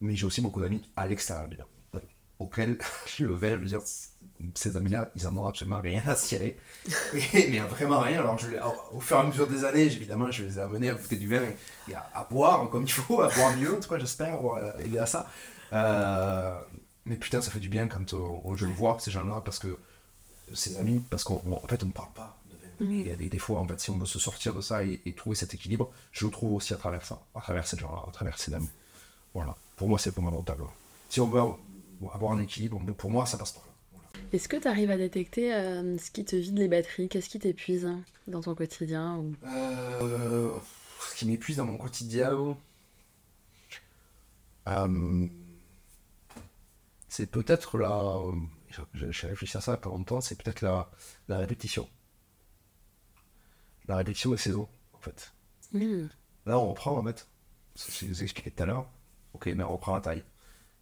[0.00, 1.48] mais j'ai aussi beaucoup d'amis à l'extérieur
[2.38, 3.80] auxquels je vais, je veux dire,
[4.54, 6.58] ces amis-là, ils en ont absolument rien à cirer.
[7.14, 8.20] mais vraiment rien.
[8.20, 8.48] Alors, je,
[8.92, 11.28] au, fur et à mesure des années, évidemment, je les ai amenés à goûter du
[11.28, 11.42] vin
[11.88, 14.38] et, à, boire comme il faut, à boire mieux, en tout cas, j'espère,
[14.80, 15.26] aider à ça.
[15.72, 16.60] Euh,
[17.06, 18.14] mais putain, ça fait du bien quand
[18.56, 19.78] je le vois, ces gens-là, parce que
[20.52, 22.38] ces amis, parce qu'en fait, on ne parle pas.
[22.80, 24.84] Il y a des, des, fois, en fait, si on veut se sortir de ça
[24.84, 28.02] et, trouver cet équilibre, je le trouve aussi à travers ça, à travers ces gens-là,
[28.06, 28.68] à travers ces amis.
[29.32, 29.56] Voilà.
[29.76, 30.58] Pour moi, c'est fondamental.
[31.08, 31.40] Si on veut
[32.12, 33.64] avoir un équilibre, pour moi, ça passe pas.
[34.32, 37.08] Est-ce que tu arrives à détecter euh, ce qui te vide les batteries?
[37.08, 37.88] Qu'est-ce qui t'épuise
[38.26, 39.34] dans ton quotidien ou...
[39.46, 40.50] Euh,
[41.10, 42.56] ce qui m'épuise dans mon quotidien,
[44.68, 45.26] euh,
[47.16, 48.20] c'est peut-être la.
[48.92, 50.90] J'ai réfléchi à ça pas longtemps, c'est peut-être la,
[51.28, 51.88] la répétition.
[53.88, 55.32] La répétition des saisons, en fait.
[56.44, 57.26] Là, on reprend, en fait.
[57.76, 58.90] Je vous expliqué tout à l'heure.
[59.32, 60.24] Ok, mais on reprend la taille.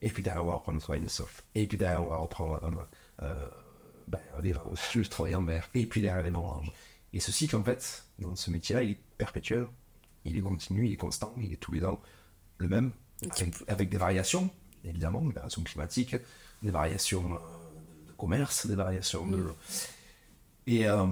[0.03, 1.45] Et puis derrière, on va reprendre le travail de soft.
[1.55, 2.89] Et puis derrière, on va reprendre
[3.23, 3.49] euh,
[4.09, 5.69] ben, le travail en mer.
[5.75, 6.73] Et puis derrière, les mélanges.
[7.13, 9.67] Et ce cycle, en fait, dans ce métier-là, il est perpétuel.
[10.25, 12.01] Il est continu, il est constant, il est tous les ans
[12.59, 12.93] le même.
[13.69, 14.51] Avec, des variations,
[14.85, 16.17] évidemment, des variations climatiques,
[16.63, 19.45] des variations euh, de commerce, des variations de.
[20.67, 20.87] Et.
[20.89, 21.07] Euh,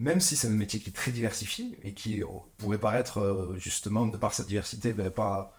[0.00, 2.22] même si c'est un métier qui est très diversifié et qui
[2.56, 5.58] pourrait paraître, justement, de par sa diversité, ben, pas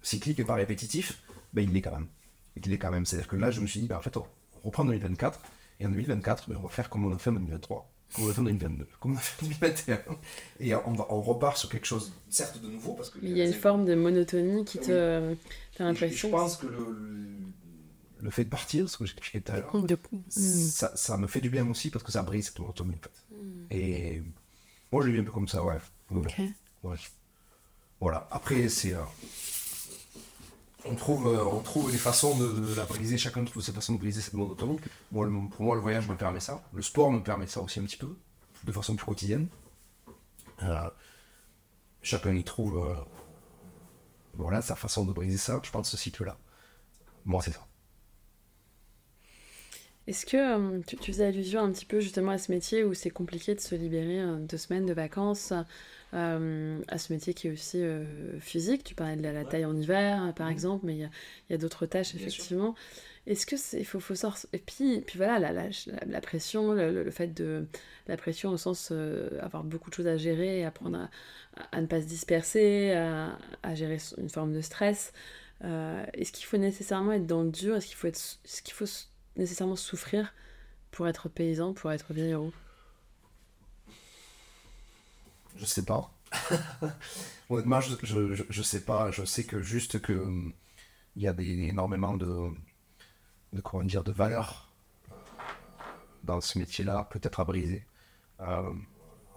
[0.00, 2.08] cyclique et pas répétitif, ben, il l'est quand même.
[2.78, 3.04] Quand même.
[3.04, 4.26] C'est-à-dire que là, je me suis dit, ben, en fait, on
[4.62, 5.40] reprend en 2024,
[5.80, 8.30] et en 2024, ben, on va faire comme on a fait en 2023, comme on
[8.30, 10.00] a fait en 2022, comme on a fait en 2021.
[10.60, 13.18] Et on, va, on repart sur quelque chose, certes de nouveau, parce que...
[13.22, 15.34] Il y a une forme de monotonie qui te...
[15.76, 16.28] T'as l'impression...
[16.28, 16.96] Je pense que le,
[18.20, 19.72] le fait de partir, ce que j'expliquais tout à l'heure,
[20.28, 23.34] ça, ça, me fait du bien aussi parce que ça brise cette monotonie, en fait.
[23.34, 23.66] Hmm.
[23.70, 24.22] Et
[24.92, 25.78] moi, je le vis un peu comme ça, ouais.
[26.14, 26.40] Ok.
[26.84, 26.96] Ouais.
[28.00, 28.28] Voilà.
[28.30, 28.94] Après, c'est...
[28.94, 29.00] Euh,
[30.86, 33.98] on trouve, euh, on trouve des façons de, la briser, chacun trouve ses façons de
[33.98, 34.78] briser cette monotonie.
[35.10, 36.62] pour moi, le voyage me permet ça.
[36.72, 38.16] Le sport me permet ça aussi un petit peu,
[38.64, 39.48] de façon plus quotidienne.
[40.62, 40.90] Euh,
[42.02, 42.94] chacun y trouve euh,
[44.34, 45.60] voilà, sa façon de briser ça.
[45.62, 46.36] Je pense ce cycle-là.
[47.24, 47.66] Moi, c'est ça.
[50.06, 53.08] Est-ce que tu, tu, faisais allusion un petit peu justement à ce métier où c'est
[53.08, 55.54] compliqué de se libérer deux semaines de vacances,
[56.14, 57.82] euh, à ce métier qui est aussi
[58.40, 58.84] physique.
[58.84, 60.52] Tu parlais de la, taille en hiver, par mmh.
[60.52, 61.10] exemple, mais il
[61.50, 62.74] y a, d'autres tâches, effectivement.
[63.26, 65.70] Est-ce que c'est faut, faut sortir et puis puis voilà la, la,
[66.06, 67.66] la pression le, fait de
[68.06, 68.92] la pression au sens
[69.40, 71.08] avoir beaucoup de choses à gérer apprendre
[71.56, 75.14] à, à, ne pas se disperser à, à, gérer une forme de stress
[75.62, 77.76] est-ce qu'il faut nécessairement être dans le dur?
[77.76, 78.86] Est-ce qu'il faut être ce qu'il faut
[79.36, 80.34] nécessairement souffrir
[80.90, 82.52] pour être paysan, pour être vieillot?
[85.56, 86.10] Je sais pas.
[87.50, 89.10] Honnêtement, je, je, je, sais pas.
[89.10, 90.52] Je sais que juste que hum,
[91.16, 92.50] il y a des, énormément de,
[93.52, 94.72] de comment dire de valeurs
[95.10, 95.14] euh,
[96.24, 97.86] dans ce métier-là, peut-être à briser.
[98.40, 98.72] Euh,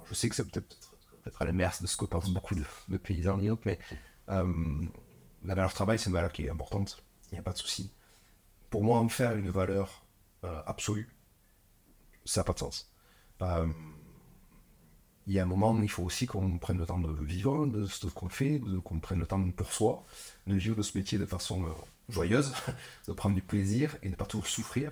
[0.09, 0.75] je sais que c'est peut-être
[1.23, 3.77] peut-être à l'inverse de ce que pensent beaucoup de, paysans mais
[4.29, 4.85] euh,
[5.43, 7.03] la valeur travail, c'est une valeur qui est importante.
[7.31, 7.91] Il n'y a pas de souci
[8.69, 10.05] pour moi, en faire une valeur
[10.43, 11.09] euh, absolue,
[12.25, 12.91] ça n'a pas de sens.
[15.27, 17.11] Euh, il y a un moment, où il faut aussi qu'on prenne le temps de
[17.23, 20.03] vivre de ce qu'on fait, qu'on prenne le temps pour soi,
[20.47, 21.69] de vivre de ce métier de façon euh,
[22.09, 22.53] joyeuse,
[23.07, 24.91] de prendre du plaisir et de ne pas toujours souffrir.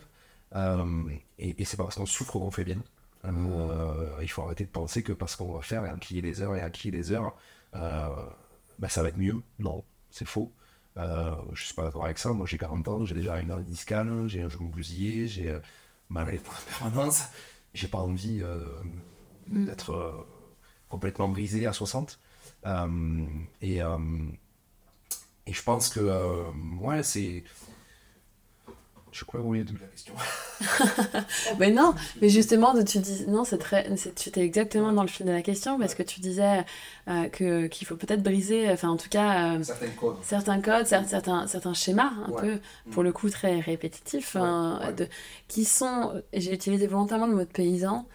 [1.39, 2.81] et, et c'est pas parce qu'on souffre qu'on fait bien.
[3.23, 6.61] il faut arrêter de penser que parce qu'on va faire et acquiller les heures et
[6.61, 7.35] acquiller les heures,
[7.73, 9.41] ben ça va être mieux.
[9.59, 10.51] Non, c'est faux.
[10.97, 12.31] Euh, je suis pas d'accord avec ça.
[12.31, 15.59] Moi, j'ai 40 ans, j'ai déjà une hernie discale, j'ai un genou bousillé, j'ai euh,
[16.09, 17.25] mal à permanence.
[17.73, 18.63] J'ai pas envie euh,
[19.47, 19.65] mm.
[19.65, 20.11] d'être euh,
[20.89, 22.19] complètement brisé à 60.
[23.61, 23.79] et,
[25.47, 26.43] et je pense que,
[26.81, 27.43] ouais, c'est
[29.15, 30.13] je crois que vous de la question.
[31.59, 35.25] mais non, mais justement, tu dis, non, c'est très, tu étais exactement dans le fil
[35.25, 36.65] de la question parce que tu disais
[37.07, 40.85] euh, que qu'il faut peut-être briser, enfin en tout cas, euh, certains codes, certains codes,
[40.85, 42.91] certains, certains schémas, un peu mm.
[42.91, 45.07] pour le coup très répétitifs, hein, de,
[45.47, 48.05] qui sont, j'ai utilisé volontairement le mot de paysan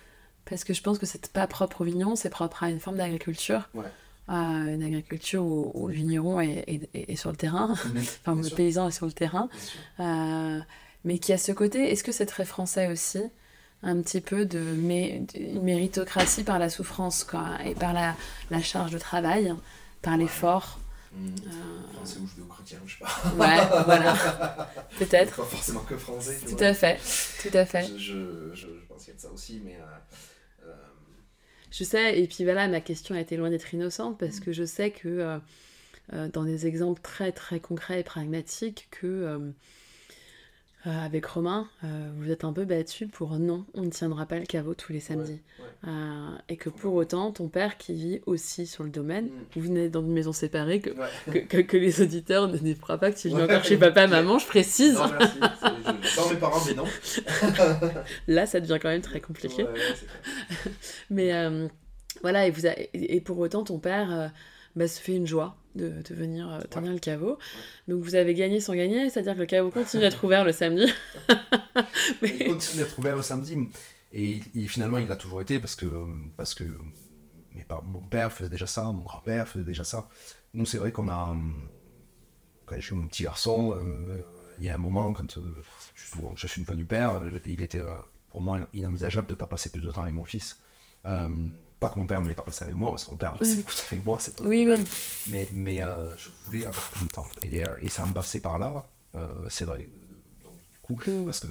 [0.50, 2.96] parce que je pense que c'est pas propre au vignon, c'est propre à une forme
[2.96, 3.70] d'agriculture.
[4.28, 9.12] une agriculture où, le vigneron est, sur le terrain, enfin le paysan est sur le
[9.12, 9.48] terrain.
[10.00, 10.58] Euh,
[11.04, 13.22] mais qui a ce côté, est-ce que c'est très français aussi
[13.82, 14.60] un petit peu de,
[15.62, 18.14] méritocratie par la souffrance quoi, et par la,
[18.50, 19.54] la charge de travail,
[20.02, 20.80] par l'effort.
[21.12, 21.28] Mmh.
[21.46, 21.94] Euh...
[21.94, 23.30] Français ou judéo-chrétien, je sais pas.
[23.36, 24.14] Ouais, voilà.
[24.98, 25.36] Peut-être.
[25.36, 26.38] Pas forcément que français.
[26.46, 27.00] Tout à fait.
[27.40, 27.84] Tout à fait.
[27.96, 29.78] Je, je, je, pense qu'il y a de ça aussi, mais.
[31.70, 31.78] Euh, euh...
[31.78, 34.64] Je sais, et puis voilà, ma question a été loin d'être innocente parce que je
[34.64, 35.38] sais que euh,
[36.12, 39.52] euh, dans des exemples très très concrets et pragmatiques, que
[40.86, 44.38] euh, avec Romain, euh, vous êtes un peu battu pour non, on ne tiendra pas
[44.38, 45.40] le caveau tous les samedis.
[45.86, 45.90] Euh,
[46.48, 49.30] et que pour autant, ton père qui vit aussi sur le domaine, mm.
[49.56, 50.90] vous venez dans une maison séparée, que,
[51.38, 54.46] que, que, les auditeurs ne défront pas que tu viens encore chez papa, maman, je
[54.46, 54.94] précise.
[54.94, 56.16] Non, merci.
[56.16, 56.84] Dans mes parents, mais non.
[58.26, 59.66] Là, ça devient quand même très compliqué.
[61.10, 61.30] mais
[62.22, 64.32] voilà, et, vous et pour autant, ton père
[64.76, 67.38] bah, se fait une joie de, de venir euh, tenir le caveau.
[67.88, 70.86] Donc vous avez gagné sans gagner, c'est-à-dire que le caveau continue d'être ouvert le samedi.
[72.22, 72.36] Mais...
[72.40, 73.56] Il continue d'être ouvert le samedi.
[74.12, 75.86] Et, finalement, il a toujours été parce que,
[76.36, 76.64] parce que
[77.54, 80.08] mes mon père faisait déjà ça, mon grand-père faisait déjà ça.
[80.54, 81.36] Nous, c'est vrai qu'on a.
[82.66, 84.22] Quand je suis mon petit garçon, euh,
[84.58, 85.42] il y a un moment, quand euh,
[86.34, 87.82] je, suis une fan du père, il était
[88.30, 90.60] pour moi inenvisageable de ne pas passer plus de temps avec mon fils.
[91.80, 93.72] Pas que mon père ne l'ait pas passé avec moi, parce que mon père beaucoup
[93.90, 94.84] avec moi, c'est Oui, oui.
[95.28, 97.26] Mais, mais euh, je voulais avoir plus de temps.
[97.42, 99.88] Et, euh, et ça me passait par là, euh, c'est vrai.
[100.44, 101.46] Donc, du coup, parce que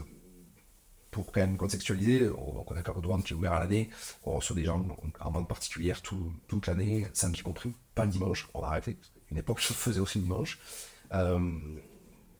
[1.10, 3.90] pour quand même contextualiser, on, on a Carodouane qui est ouvert à l'année,
[4.24, 4.86] on reçoit des gens
[5.20, 8.98] en vente particulière tout, toute l'année, samedi compris, pas le dimanche, on a arrêté.
[9.32, 10.60] Une époque, je faisais aussi le dimanche.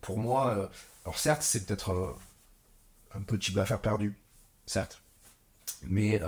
[0.02, 0.70] pour moi,
[1.06, 2.16] alors certes, c'est peut-être
[3.16, 4.16] un petit peu affaire perdue,
[4.68, 5.02] certes,
[5.82, 6.22] mais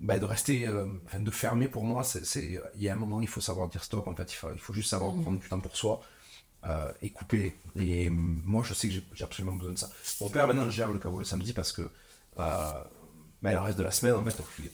[0.00, 0.86] bah, de rester, euh,
[1.18, 4.08] de fermer pour moi, c'est, il y a un moment, il faut savoir dire stop,
[4.08, 5.22] en fait, il faut, il faut juste savoir mm.
[5.22, 6.00] prendre du temps pour soi
[6.66, 7.54] euh, et couper.
[7.76, 9.90] Et moi, je sais que j'ai, absolument besoin de ça.
[10.22, 11.88] Mon père, maintenant, gère le caveau le samedi parce que, euh,
[13.42, 14.70] bah, le reste de la semaine, en fait, il,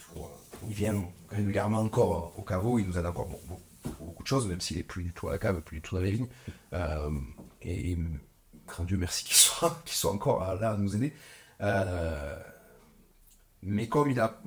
[0.68, 0.94] il vient
[1.30, 3.60] régulièrement encore au caveau, il nous aide encore beaucoup,
[4.00, 5.96] beaucoup, de choses, même s'il est plus du tout à la cave, plus du tout
[5.96, 6.28] dans les vignes.
[6.72, 7.10] Euh,
[7.62, 7.98] et,
[8.64, 11.12] grand Dieu merci qu'il soit, qu'il soit encore là à nous aider.
[13.62, 14.40] mais comme il a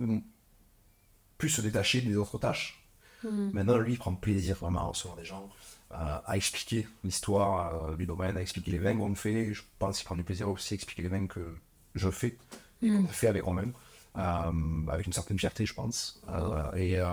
[1.39, 2.79] plus se détacher des autres tâches.
[3.23, 3.49] Hmm.
[3.51, 5.49] Maintenant, lui, il prend plaisir vraiment à recevoir des gens,
[5.89, 9.51] à expliquer l'histoire du domaine, à expliquer les vins qu'on fait.
[9.55, 11.57] Je pense qu'il prend du plaisir aussi à expliquer les vins que
[11.95, 12.37] je fais,
[12.83, 13.07] et qu'on hmm.
[13.07, 13.71] fait avec Romain,
[14.17, 14.51] euh,
[14.87, 16.21] avec une certaine fierté, je pense.
[16.29, 17.07] Euh, et, euh,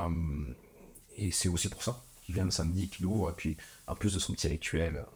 [1.16, 3.57] et c'est aussi pour ça qu'il vient le samedi, qu'il ouvre, et puis
[3.87, 5.07] en plus de son petit rituel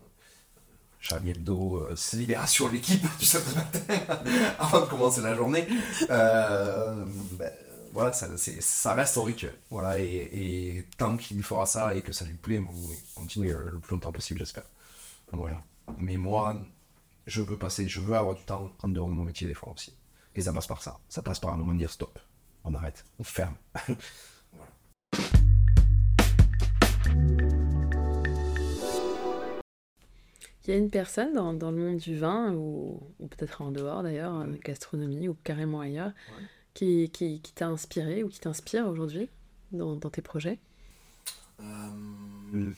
[1.01, 4.15] Charlie Hebdo, euh, c'est Libération l'équipe du samedi matin
[4.59, 5.67] avant de commencer la journée.
[6.11, 7.51] Euh, ben,
[7.93, 9.55] voilà, ça, ça reste un rituel.
[9.70, 13.53] Voilà, et, et tant qu'il fera ça et que ça lui plaît, bon, il continue
[13.53, 14.64] le plus longtemps possible, j'espère.
[15.32, 15.62] Voilà.
[15.99, 16.57] Mais moi,
[17.26, 19.72] je veux passer, je veux avoir du temps en dehors de mon métier des fois
[19.72, 19.95] aussi.
[20.34, 20.99] Et ça passe par ça.
[21.09, 22.18] Ça passe par un moment de dire stop.
[22.64, 23.57] On arrête, on ferme.
[30.66, 33.72] Il y a une personne dans, dans le monde du vin, ou, ou peut-être en
[33.72, 36.45] dehors d'ailleurs, en gastronomie ou carrément ailleurs, Ouais.
[36.75, 39.29] Qui, qui, qui t'a inspiré ou qui t'inspire aujourd'hui
[39.73, 40.59] dans, dans tes projets
[41.61, 42.71] Euh,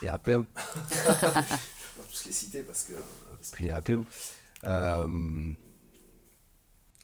[0.00, 0.46] Il y a plein.
[0.90, 1.44] je vais pas
[2.10, 2.92] tous les citer parce que.
[3.36, 4.04] Parce qu'il y a plein.
[4.64, 5.52] Euh,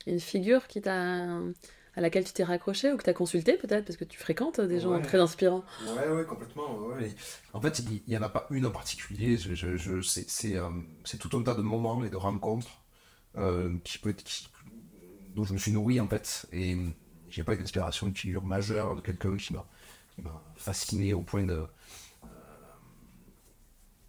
[0.06, 1.40] Une figure qui t'a
[1.96, 4.60] à laquelle tu t'es raccroché ou que tu as consulté peut-être parce que tu fréquentes
[4.60, 5.02] des gens Ouais.
[5.02, 5.64] très inspirants.
[5.96, 6.76] Ouais, ouais, complètement.
[6.86, 7.12] ouais.
[7.52, 9.36] En fait, il n'y en a pas une en particulier.
[9.36, 10.68] Je, je, je- c'est, c'est, euh,
[11.04, 12.82] c'est tout un tas de moments et de rencontres
[13.36, 14.48] euh, qui peut être, qui-
[15.38, 16.46] dont je me suis nourri, en fait.
[16.52, 16.88] Et euh,
[17.30, 19.64] j'ai pas une inspiration, une figure majeure de quelqu'un qui m'a,
[20.56, 21.54] fasciné au point de.
[21.54, 21.66] euh,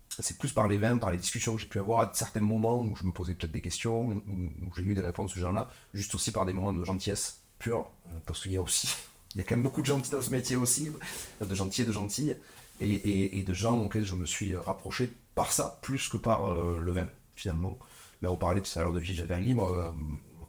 [0.08, 2.82] c'est plus par les vins, par les discussions que j'ai pu avoir à certains moments
[2.82, 5.70] où je me posais peut-être des questions, où, j'ai eu des réponses de ce genre-là,
[5.94, 8.88] juste aussi par des moments de gentillesse pure, euh, parce qu'il y a aussi,
[9.36, 10.92] il y a quand même beaucoup de gentils dans ce métier aussi,
[11.40, 12.36] de gentils et de gentilles,
[12.82, 16.92] et, de gens auxquels je me suis rapproché par ça, plus que par euh, le
[16.92, 17.78] vin, finalement.
[18.22, 19.92] Là, on parlait tout à l'heure de Vie, j'avais un livre, euh,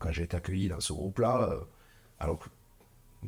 [0.01, 1.61] quand j'ai été accueilli dans ce groupe-là, euh,
[2.19, 2.49] alors que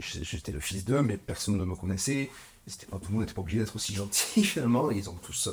[0.01, 2.31] j'étais le fils d'eux, mais personne ne me connaissait,
[2.66, 5.49] c'était pas, tout le monde n'était pas obligé d'être aussi gentil, finalement, ils ont tous,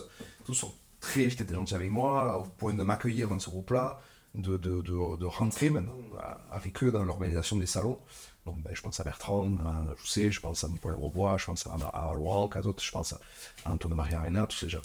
[0.45, 4.01] tous sont très vite été gentils avec moi, au point de m'accueillir dans ce groupe-là,
[4.35, 7.99] de, de, de, de rentrer maintenant euh, avec eux dans l'organisation des salons.
[8.45, 11.67] Donc, ben, je pense à Bertrand, à Jousset, je pense à Paul Robois, je pense
[11.67, 13.19] à, à Laurent, à d'autres, je pense à,
[13.65, 14.81] Antoine Maria Arena, tous ces gens.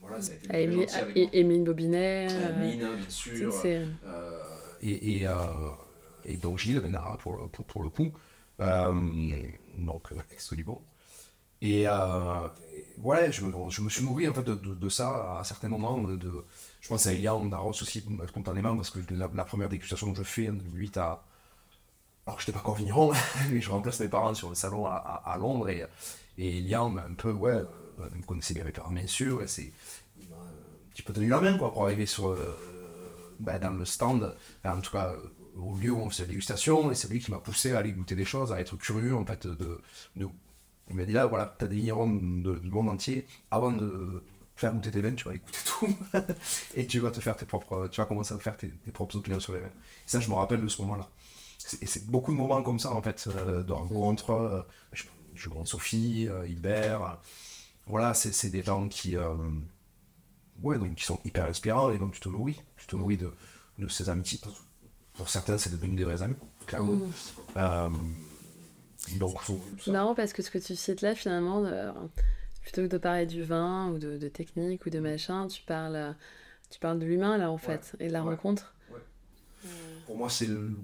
[0.00, 0.18] Voilà,
[0.52, 2.28] Émile Bobinet.
[2.30, 3.54] euh, Amine, bien tu sûr.
[3.64, 4.42] Euh,
[4.82, 5.34] et, et, euh,
[6.24, 8.12] et donc Gilles Ménard pour, pour, pour le coup.
[8.60, 8.92] Euh,
[9.78, 10.80] donc, euh, bon.
[11.60, 11.86] Et
[12.98, 15.98] ouais, je je me suis nourri en fait de, de, ça à certains moments.
[15.98, 16.44] De,
[16.80, 20.48] je pense à Elian Darros aussi spontanément parce que la, première dégustation que je fais
[20.48, 21.24] en 2008 à.
[22.26, 23.12] Alors je n'étais pas encore vigneron,
[23.50, 25.84] mais je remplace mes parents sur le salon à, à, Londres et,
[26.38, 27.60] et Elian m'a un peu, ouais,
[27.98, 29.72] me connaissait bien mes parents bien sûr, et c'est,
[30.20, 32.36] un petit peu tenu la main quoi, pour arriver sur,
[33.42, 34.34] bah, dans le stand,
[34.64, 35.14] en tout cas
[35.56, 38.14] au lieu où on faisait dégustation, et c'est lui qui m'a poussé à aller goûter
[38.14, 39.80] des choses, à être curieux en fait de,
[40.90, 43.26] il m'a dit là, voilà, t'as des vignerons du monde entier.
[43.50, 44.22] Avant de
[44.56, 45.96] faire goûter tes vins, tu vas écouter tout.
[46.74, 49.40] et tu vas te faire tes propres, tu vas commencer à faire tes, propres opinions
[49.40, 49.66] sur les vins.
[49.66, 49.70] Et
[50.06, 51.08] ça, je me rappelle de ce moment-là.
[51.80, 54.30] Et c'est beaucoup de moments comme ça, en fait, euh, de rencontres.
[54.30, 54.62] euh,
[54.92, 56.98] je, rencontre Sophie, euh, euh,
[57.86, 59.16] voilà, c'est des gens qui,
[60.62, 62.60] ouais, donc, qui sont hyper inspirants et donc tu te nourris.
[62.76, 63.32] Tu te nourris de,
[63.78, 64.40] de ces amitiés.
[65.14, 66.36] Pour certains, c'est devenu des vrais amis,
[66.66, 66.98] clairement.
[67.56, 67.90] Euh,
[69.18, 71.90] donc, faut- C'est marrant parce que ce que tu cites là, finalement, euh,
[72.62, 76.14] plutôt que de parler du vin ou de, de technique ou de machin, tu parles,
[76.70, 78.30] tu parles de l'humain là en fait et de la Ouais.
[78.30, 78.74] rencontre.
[80.06, 80.76] pour moi, c'est le...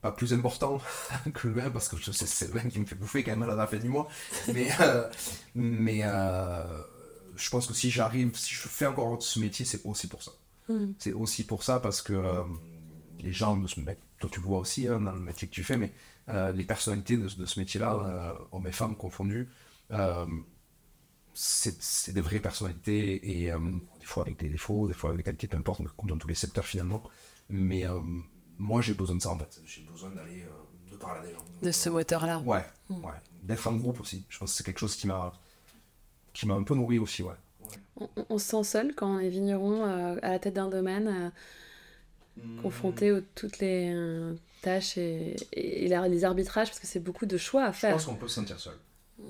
[0.00, 0.80] pas plus important
[1.34, 3.54] que le vin, parce que c'est le vin qui me fait bouffer quand même à
[3.54, 4.08] la fin du mois.
[4.52, 5.08] Mais, euh,
[5.54, 6.64] mais euh,
[7.36, 10.32] je pense que si j'arrive, si je fais encore ce métier, c'est aussi pour ça.
[10.68, 10.94] Mhm.
[10.98, 12.42] C'est aussi pour ça, parce que euh,
[13.20, 15.52] les gens, de ce mec- toi tu le vois aussi hein, dans le métier que
[15.52, 15.92] tu fais, mais
[16.28, 19.48] euh, les personnalités de, de ce métier-là, euh, hommes et femmes confondus,
[21.34, 25.46] c'est des vraies personnalités et des fois avec des défauts, des fois avec des qualités,
[25.48, 27.02] peu importe, comme dans tous les secteurs finalement.
[27.48, 27.84] Mais
[28.58, 29.60] moi j'ai besoin de ça en fait.
[29.64, 30.44] J'ai besoin d'aller
[30.90, 31.44] de parler à des gens.
[31.62, 32.38] De ce moteur-là.
[32.40, 33.12] Ouais, ouais.
[33.42, 34.24] D'être en groupe aussi.
[34.28, 35.32] Je pense que c'est quelque chose qui m'a
[36.32, 37.34] qui m'a un peu nourri aussi, ouais.
[38.30, 41.30] On, se sent seul quand on est vigneron euh, à la tête d'un domaine, euh,
[42.62, 47.26] confronté aux toutes les euh, tâches et, et la- les arbitrages, parce que c'est beaucoup
[47.26, 47.92] de choix à Je faire.
[47.92, 48.74] pense qu'on peut se sentir seul.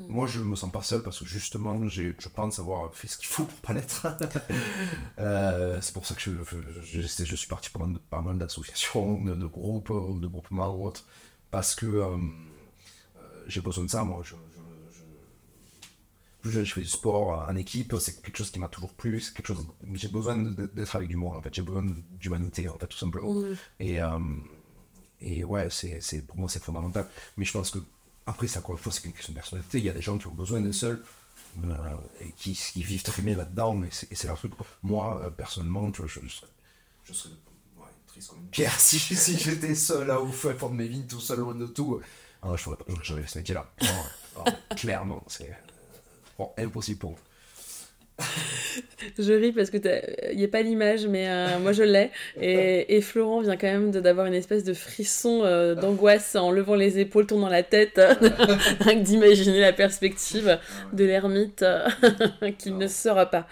[0.09, 3.19] Moi, je me sens pas seul parce que justement, j'ai- je pense avoir fait ce
[3.19, 4.07] qu'il faut pour pas l'être.
[5.19, 6.31] Euh, c'est pour ça que je,
[6.83, 10.87] je, je- je suis parti pour pas mal d'associations, de, de groupes, de groupements ou
[10.87, 11.05] autres,
[11.51, 12.03] parce que
[13.47, 14.05] j'ai besoin de ça.
[14.05, 14.52] Moi, je, je- je-
[16.43, 19.21] plus je fais du sport en équipe, c'est quelque chose qui m'a toujours plu.
[19.21, 19.67] C'est quelque chose.
[19.95, 21.37] J'ai besoin d'être avec du monde.
[21.37, 23.43] En fait, j'ai besoin d'humanité, en fait, tout simplement.
[23.79, 24.19] Et, euh,
[25.21, 27.07] et ouais, c'est, pour moi, c'est fondamental.
[27.37, 27.79] Mais je pense que,
[28.27, 29.79] après, c'est encore une fois, c'est une question de personnalité.
[29.79, 31.03] Il y a des gens qui ont besoin d'être seuls
[31.65, 31.75] euh,
[32.21, 34.53] et qui, qui vivent très bien là-dedans, mais c'est, et c'est leur truc.
[34.83, 36.49] Moi, euh, personnellement, tu vois, je, je serais,
[37.05, 37.35] je serais
[37.79, 41.07] ouais, triste comme une pierre si, si j'étais seul là au fond de mes vignes,
[41.07, 42.01] tout seul, loin de tout.
[42.43, 43.73] Ah, je ferais pas, j'aurais ce métier-là.
[44.77, 45.55] Clairement, c'est
[46.43, 47.19] bon, impossible pour moi.
[49.19, 49.79] je ris parce que
[50.33, 52.11] il n'y a pas l'image, mais euh, moi je l'ai.
[52.41, 56.75] Et, et, Florent vient quand même d'avoir une espèce de frisson euh, d'angoisse en levant
[56.75, 58.01] les épaules, tournant la tête,
[59.03, 60.59] d'imaginer la perspective
[60.93, 61.65] de l'ermite
[62.59, 63.47] qu'il ne sera pas.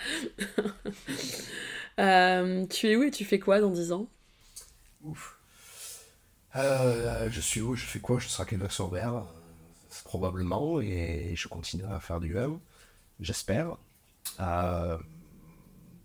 [2.68, 4.08] tu es où et tu fais quoi dans 10 ans?
[5.04, 5.38] Ouf.
[6.54, 7.74] je suis où?
[7.74, 8.18] Je fais quoi?
[8.18, 9.24] Je serai à sur vert
[10.04, 12.52] probablement, et je continuerai à faire du web,
[13.20, 13.76] j'espère.
[14.40, 14.98] Euh,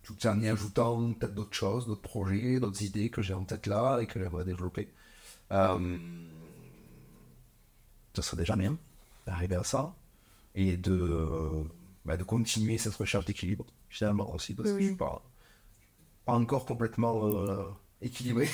[0.04, 3.66] tout en y ajoutant peut-être d'autres choses, d'autres projets, d'autres idées que j'ai en tête
[3.66, 4.90] là et que j'aimerais développer.
[5.52, 5.98] Euh,
[8.14, 8.78] ça serait déjà bien
[9.26, 9.96] d'arriver à ça
[10.54, 11.66] et de,
[12.06, 15.24] bah, de continuer cette recherche d'équilibre finalement aussi parce que je suis pas,
[16.26, 17.64] pas encore complètement euh,
[18.02, 18.48] équilibré.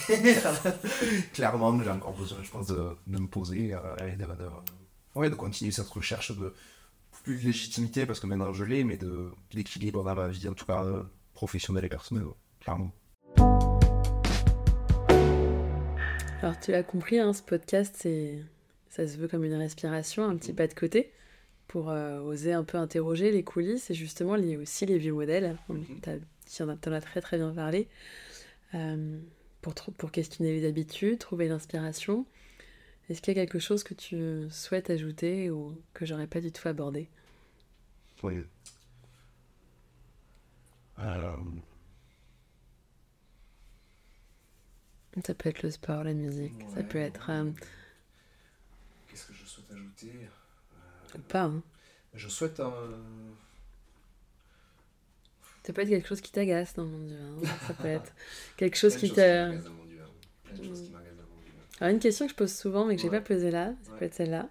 [1.33, 6.31] Clairement, j'ai encore besoin, je pense, de, me poser et de, de continuer cette recherche
[6.31, 6.53] de
[7.23, 10.53] plus de légitimité, parce que maintenant je l'ai, mais de, l'équilibre dans ma vie, en
[10.53, 11.03] tout cas euh,
[11.33, 12.25] professionnelle et personnelle,
[12.59, 12.91] clairement.
[16.41, 18.43] Alors tu as compris, hein, ce podcast, c'est,
[18.89, 21.11] ça se veut comme une respiration, un petit pas de côté,
[21.67, 25.55] pour euh, oser un peu interroger les coulisses et justement lier aussi les vieux modèles.
[26.53, 27.87] Tu en, as très très bien parlé.
[28.73, 29.19] Euh,
[29.61, 32.25] pour, pour questionner les habitudes, trouver l'inspiration.
[33.11, 36.49] Est-ce qu'il y a quelque chose que tu souhaites ajouter ou que j'aurais pas du
[36.49, 37.09] tout abordé?
[38.23, 38.41] Oui.
[40.95, 41.37] Alors...
[45.25, 47.29] Ça peut être le sport, la musique, ça peut être.
[47.31, 47.51] Euh,
[49.09, 50.13] Qu'est-ce que je souhaite ajouter?
[51.13, 51.61] Euh, Pas, hein.
[52.13, 52.73] Je souhaite un.
[55.63, 57.57] Ça peut être quelque chose qui t'agace dans le monde du vin.
[57.67, 58.13] Ça peut être
[58.55, 59.51] quelque chose qui t'a.
[61.81, 64.05] Alors, une question que je pose souvent, mais que j'ai pas posée là, ça peut
[64.05, 64.47] être celle-là.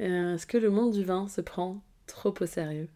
[0.00, 2.88] Euh, est-ce que le monde du vin se prend trop au sérieux?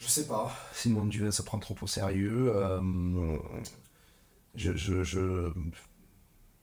[0.00, 0.52] Je sais pas.
[0.72, 2.50] Si le monde du vin se prend trop au sérieux.
[2.56, 3.38] Euh,
[4.56, 5.52] je, je, je...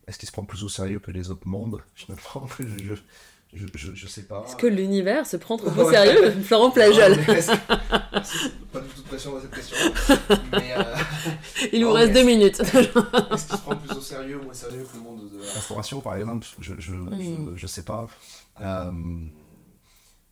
[0.07, 1.81] Est-ce qu'il se prend plus au sérieux que les autres mondes?
[1.95, 2.95] Finalement, je, je,
[3.53, 4.43] je, je, sais pas.
[4.45, 7.17] Est-ce que l'univers se prend trop au sérieux Florent Plageol.
[7.25, 9.75] pas du tout de pression dans cette question.
[10.51, 10.95] Mais, euh...
[11.73, 12.59] Il nous reste deux minutes.
[12.59, 15.51] Est-ce qu'il se prend plus au sérieux ou moins sérieux que le monde de la
[15.53, 16.45] restauration, par exemple?
[16.59, 17.53] Je je, mm.
[17.55, 18.07] je, sais pas.
[18.61, 18.91] Euh...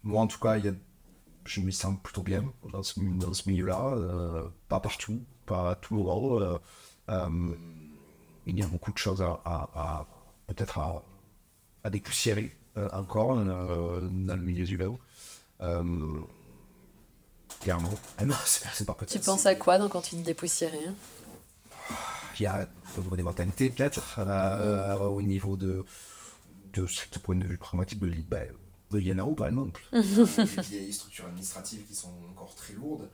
[0.03, 0.74] Moi, en tout cas, y a...
[1.45, 3.95] je me sens plutôt bien dans ce, dans ce milieu-là.
[3.95, 6.59] Euh, pas partout, pas tout le monde.
[8.45, 10.07] Il y a beaucoup de choses à, à, à
[10.45, 11.03] peut-être à,
[11.84, 12.57] à dépoussiérer euh,
[12.93, 14.99] encore euh, dans le milieu du vélo.
[15.61, 15.84] Euh,
[17.61, 17.91] clairement.
[18.17, 21.95] Ah non, c'est pas Tu penses à quoi donc, quand tu te dépoussiérais hein
[22.39, 22.67] Il y a
[22.97, 24.19] au niveau des mentalités, peut-être,
[25.01, 25.86] au niveau de,
[26.73, 28.39] de ce point de vue pragmatique de, bah,
[28.91, 29.82] de Yanao, par exemple.
[29.91, 33.09] des structures administratives qui sont encore très lourdes.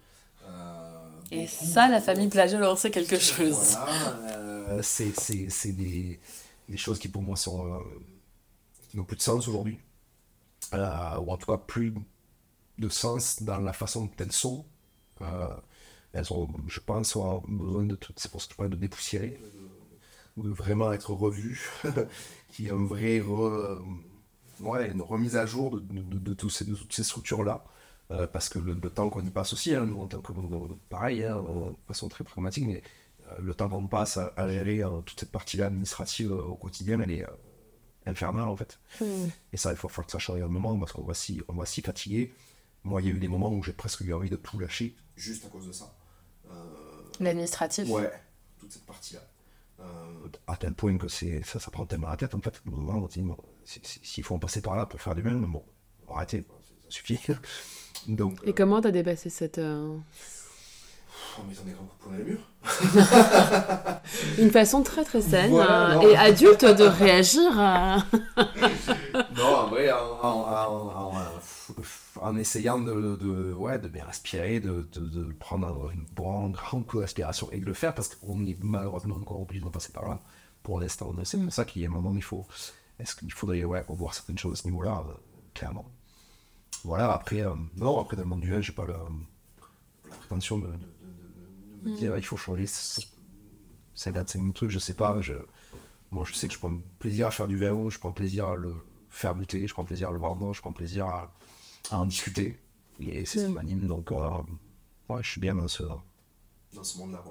[1.32, 3.78] Et ça, la famille Plageol en sait quelque chose.
[3.78, 6.20] Voilà, c'est des,
[6.68, 7.82] des, choses qui pour moi sont
[8.98, 9.80] n'ont plus de sens aujourd'hui.
[10.74, 11.94] Euh, ou en tout cas plus
[12.78, 14.66] de sens dans la façon dont elles sont.
[15.22, 15.48] Euh,
[16.14, 17.18] elles ont, je pense,
[17.48, 19.40] besoin de c'est pour ça que je parle de dépoussiérer,
[20.38, 21.70] de vraiment être revues,
[22.50, 23.22] qui est un vrai
[24.60, 27.64] ouais, une remise à jour de, de, toutes ces structures-là.
[28.12, 30.34] Euh, parce que le, temps qu'on y passe aussi, hein, nous, en tant que,
[30.90, 32.84] pareil, hein, de façon très pragmatique, mais
[33.40, 37.26] le temps qu'on passe à, à gérer toute cette partie-là administrative au quotidien, elle est,
[38.06, 38.80] infernal en fait.
[39.00, 39.28] Hmm.
[39.52, 41.54] Et ça, il faut faire que ça change un moment parce qu'on va si, on
[41.54, 42.34] va si fatigué.
[42.84, 44.96] Moi, il y a eu des moments où j'ai presque eu envie de tout lâcher
[45.16, 45.96] juste à cause de ça.
[46.50, 46.54] Euh...
[47.20, 48.12] L'administratif Ouais,
[48.60, 49.22] toute cette partie-là.
[49.80, 52.62] Euh, à tel point que c'est ça, ça prend tellement la tête en fait.
[53.66, 55.64] S'il faut en passer par là pour faire du bien, bon,
[56.10, 56.42] arrêtez,
[56.84, 57.20] ça suffit.
[58.08, 59.98] Donc, Et comment t'as dépassé cette, euh,
[61.40, 62.48] en mettant des grands coups pour les murs.
[64.40, 67.52] Une façon très très saine euh, et adulte de réagir.
[69.36, 69.92] non, en vrai,
[72.22, 77.50] en, essayant de, de, ouais, de bien respirer, de, de, prendre une grande coup d'aspiration
[77.52, 80.20] et de le faire parce qu'on est malheureusement encore obligé de passer par là.
[80.62, 82.46] Pour l'instant, c'est pour ça qu'il y a un moment où il faut.
[83.00, 85.14] Est-ce qu'il faudrait ouais, revoir certaines choses à ce niveau-là, euh,
[85.54, 85.86] clairement.
[86.84, 90.68] Voilà, après, euh, non, après dans le monde du j'ai pas la, la prétention de
[91.84, 92.16] Mm.
[92.18, 95.34] il faut changer ça date c'est mon truc je sais pas je
[96.12, 98.56] moi je sais que je prends plaisir à faire du vélo je prends plaisir à
[98.56, 98.74] le
[99.10, 101.34] faire buter je prends plaisir à le vendre je prends plaisir à,
[101.92, 102.60] en discuter
[103.00, 103.56] et c'est ce qui mm.
[103.56, 104.30] m'anime donc euh,
[105.10, 105.84] ouais, je suis bien dans ce
[106.74, 107.24] dans ce monde là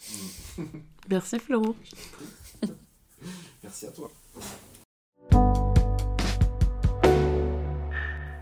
[1.10, 1.74] merci Florent
[3.62, 4.10] merci à toi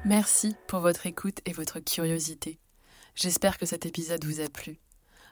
[0.06, 2.60] Merci pour votre écoute et votre curiosité.
[3.16, 4.78] J'espère que cet épisode vous a plu.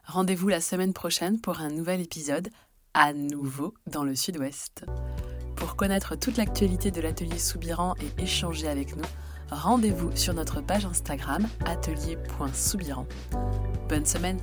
[0.07, 2.49] Rendez-vous la semaine prochaine pour un nouvel épisode,
[2.93, 4.85] à nouveau dans le sud-ouest.
[5.57, 9.05] Pour connaître toute l'actualité de l'atelier Soubiran et échanger avec nous,
[9.51, 13.07] rendez-vous sur notre page Instagram atelier.soubiran.
[13.89, 14.39] Bonne semaine